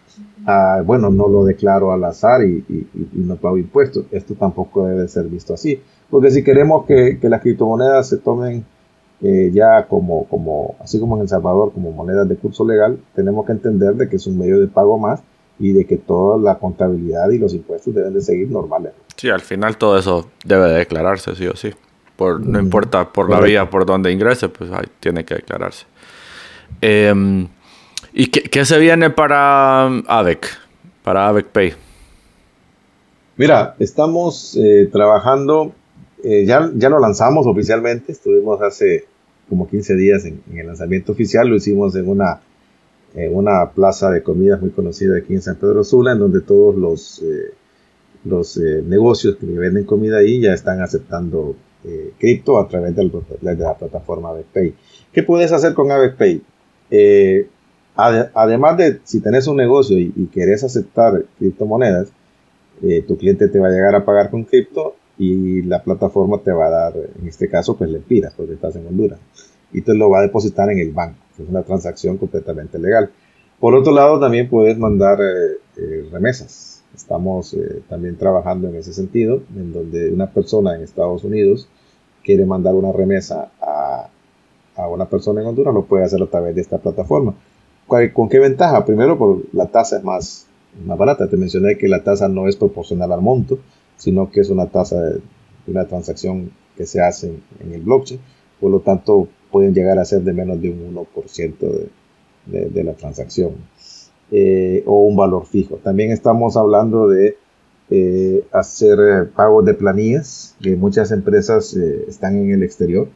[0.47, 2.65] a, bueno, no lo declaro al azar y,
[3.13, 4.07] no pago impuestos.
[4.11, 5.81] Esto tampoco debe ser visto así.
[6.09, 8.65] Porque si queremos que, las criptomonedas se tomen
[9.23, 13.47] eh, ya como, como, así como en El Salvador, como monedas de curso legal, tenemos
[13.47, 15.23] que entender de que es un medio de pago más
[15.59, 18.93] y de que toda la contabilidad y los impuestos deben de seguir normales.
[19.17, 21.71] Sí, al final todo eso debe de declararse, sí o sí.
[22.17, 25.87] Por, no importa por la vía por donde ingrese, pues ahí tiene que declararse.
[26.81, 27.49] Em,
[28.13, 30.47] ¿Y qué, se viene para AVEC?
[31.03, 31.73] Para AVEC Pay.
[33.37, 35.73] Mira, estamos eh, trabajando
[36.23, 39.07] eh, ya, ya lo lanzamos oficialmente, estuvimos hace
[39.49, 42.41] como 15 días en, el lanzamiento oficial, lo hicimos en una,
[43.15, 46.77] en una plaza de comidas muy conocida aquí en San Pedro Sula, en donde todos
[46.77, 47.53] los, eh,
[48.25, 51.55] los eh, negocios que venden comida ahí ya están aceptando
[52.17, 53.11] cripto a través de
[53.41, 54.73] la, plataforma AvePay.
[55.13, 56.41] ¿Qué puedes hacer con AvePay?
[57.97, 62.07] además de si tenés un negocio y, y querés aceptar criptomonedas,
[63.09, 66.67] tu cliente te va a llegar a pagar con cripto y la plataforma te va
[66.67, 69.19] a dar, en este caso, pues lempiras, porque estás en Honduras,
[69.73, 71.22] y te lo va a depositar en el banco.
[71.39, 73.11] Es una transacción completamente legal.
[73.61, 76.83] Por otro lado, también puedes mandar eh, eh, remesas.
[76.95, 81.69] Estamos eh, también trabajando en ese sentido, en donde una persona en Estados Unidos
[82.23, 84.09] quiere mandar una remesa a,
[84.77, 87.35] a una persona en Honduras, lo puede hacer a través de esta plataforma.
[87.87, 88.85] ¿Con qué ventaja?
[88.87, 90.47] Primero, por la tasa es más,
[90.85, 91.29] más barata.
[91.29, 93.59] Te mencioné que la tasa no es proporcional al monto,
[93.97, 95.21] sino que es una tasa de,
[95.67, 98.21] una transacción que se hace en, el blockchain.
[98.63, 101.59] Por lo tanto, pueden llegar a ser de menos de un 1%
[102.47, 103.55] de, de, la transacción
[104.31, 105.81] eh, o un valor fijo.
[105.83, 107.37] También estamos hablando de
[107.91, 113.09] eh, hacer eh, pagos de planillas, que muchas empresas están en el exterior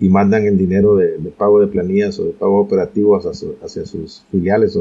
[0.00, 4.74] y mandan el dinero de, pago de planillas o de pago operativo hacia, sus filiales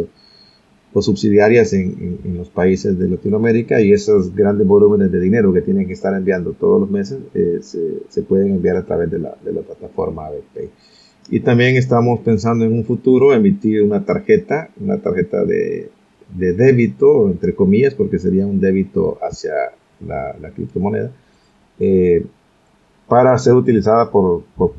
[0.93, 5.87] o subsidiarias en, los países de Latinoamérica y esos grandes volúmenes de dinero que tienen
[5.87, 9.53] que estar enviando todos los meses eh, se, pueden enviar a través de la, de
[9.53, 10.69] la plataforma ABPay.
[11.29, 15.89] Y también estamos pensando en un futuro emitir una tarjeta, una tarjeta de,
[16.33, 19.53] de débito, entre comillas, porque sería un débito hacia
[20.05, 21.11] la, criptomoneda,
[21.79, 22.25] eh,
[23.07, 24.73] para ser utilizada por, por,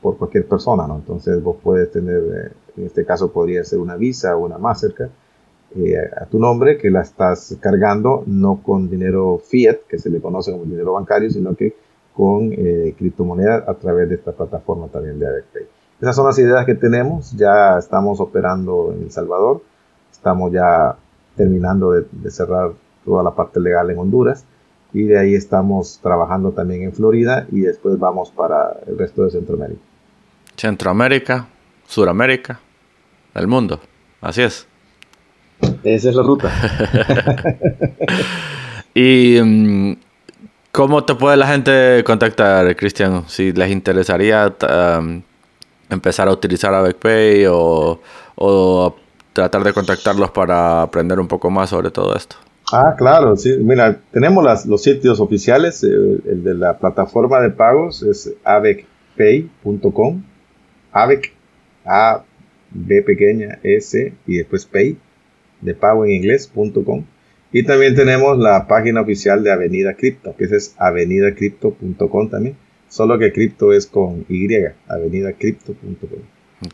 [0.00, 0.86] por, cualquier persona.
[0.86, 0.96] ¿no?
[0.96, 5.10] Entonces vos puedes tener, eh, en este caso podría ser una Visa o una Mastercard,
[5.76, 10.20] eh, a tu nombre que la estás cargando no con dinero fiat, que se le
[10.20, 11.74] conoce como dinero bancario, sino que
[12.14, 15.62] con eh, criptomonedas a través de esta plataforma también de AvePay.
[16.00, 19.62] Esas son las ideas que tenemos, ya estamos operando en El Salvador,
[20.10, 20.96] estamos ya
[21.36, 22.72] terminando de, de cerrar
[23.04, 24.44] toda la parte legal en Honduras
[24.92, 29.30] y de ahí estamos trabajando también en Florida y después vamos para el resto de
[29.30, 29.80] Centroamérica.
[30.56, 31.48] Centroamérica,
[31.86, 32.60] Suramérica,
[33.34, 33.80] el mundo,
[34.20, 34.67] así es.
[35.82, 36.50] Esa es la ruta.
[38.94, 39.96] y mm,
[40.72, 43.24] ¿cómo te puede la gente contactar, Cristian?
[43.28, 44.54] Si les interesaría
[44.98, 45.22] um,
[45.90, 48.00] empezar a utilizar AVECPay o,
[48.36, 48.96] o
[49.32, 52.36] tratar de contactarlos para aprender un poco más sobre todo esto.
[52.72, 53.56] Ah, claro, sí.
[53.60, 55.82] Mira, tenemos las, los sitios oficiales.
[55.82, 60.22] El, el, de la plataforma de pagos es avecpay.com.
[60.92, 61.32] Avec,
[61.84, 62.24] A,
[62.70, 64.98] B pequeña, S y después pay
[65.60, 67.04] de pago en inglés.com.
[67.50, 72.56] Y también tenemos la página oficial de Avenida Cripto, que es avenidacrypto.com también.
[72.88, 74.48] Solo que cripto es con Y,
[74.88, 76.20] avenidacrypto.com.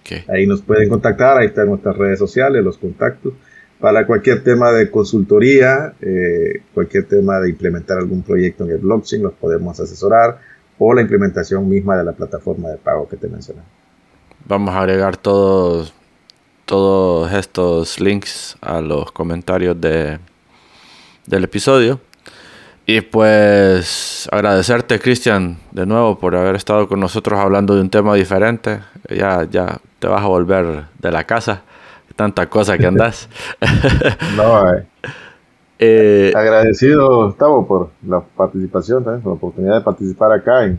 [0.01, 0.25] Okay.
[0.29, 3.35] Ahí nos pueden contactar, ahí están nuestras redes sociales, los contactos.
[3.79, 9.23] Para cualquier tema de consultoría, eh, cualquier tema de implementar algún proyecto en el blockchain,
[9.23, 10.39] los podemos asesorar
[10.79, 13.61] o la implementación misma de la plataforma de pago que te mencioné.
[14.47, 15.95] Vamos a agregar todos
[16.65, 20.19] todos estos links a los comentarios de,
[21.27, 22.01] del episodio.
[22.87, 28.15] Y pues agradecerte, Cristian, de nuevo por haber estado con nosotros hablando de un tema
[28.15, 28.81] diferente.
[29.09, 31.63] Ya, ya te vas a volver de la casa.
[32.15, 33.29] Tanta cosa que andas.
[34.37, 34.87] no, eh.
[35.79, 40.79] Eh, Agradecido, Gustavo, por la participación, por la oportunidad de participar acá en,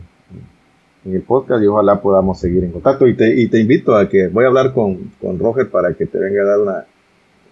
[1.06, 3.06] en el podcast y ojalá podamos seguir en contacto.
[3.06, 6.06] Y te, y te invito a que voy a hablar con, con Roger para que
[6.06, 6.84] te venga a dar una,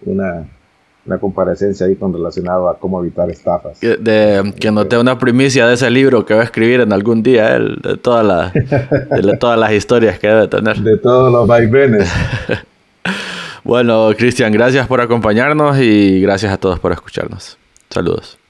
[0.05, 0.47] una,
[1.05, 3.79] una comparecencia ahí con relacionado a cómo evitar estafas.
[3.79, 7.55] De, que noté una primicia de ese libro que va a escribir en algún día
[7.55, 10.77] él, de, toda la, de todas las historias que debe tener.
[10.77, 12.11] De todos los vaivenes.
[13.63, 17.57] bueno, Cristian, gracias por acompañarnos y gracias a todos por escucharnos.
[17.89, 18.44] Saludos.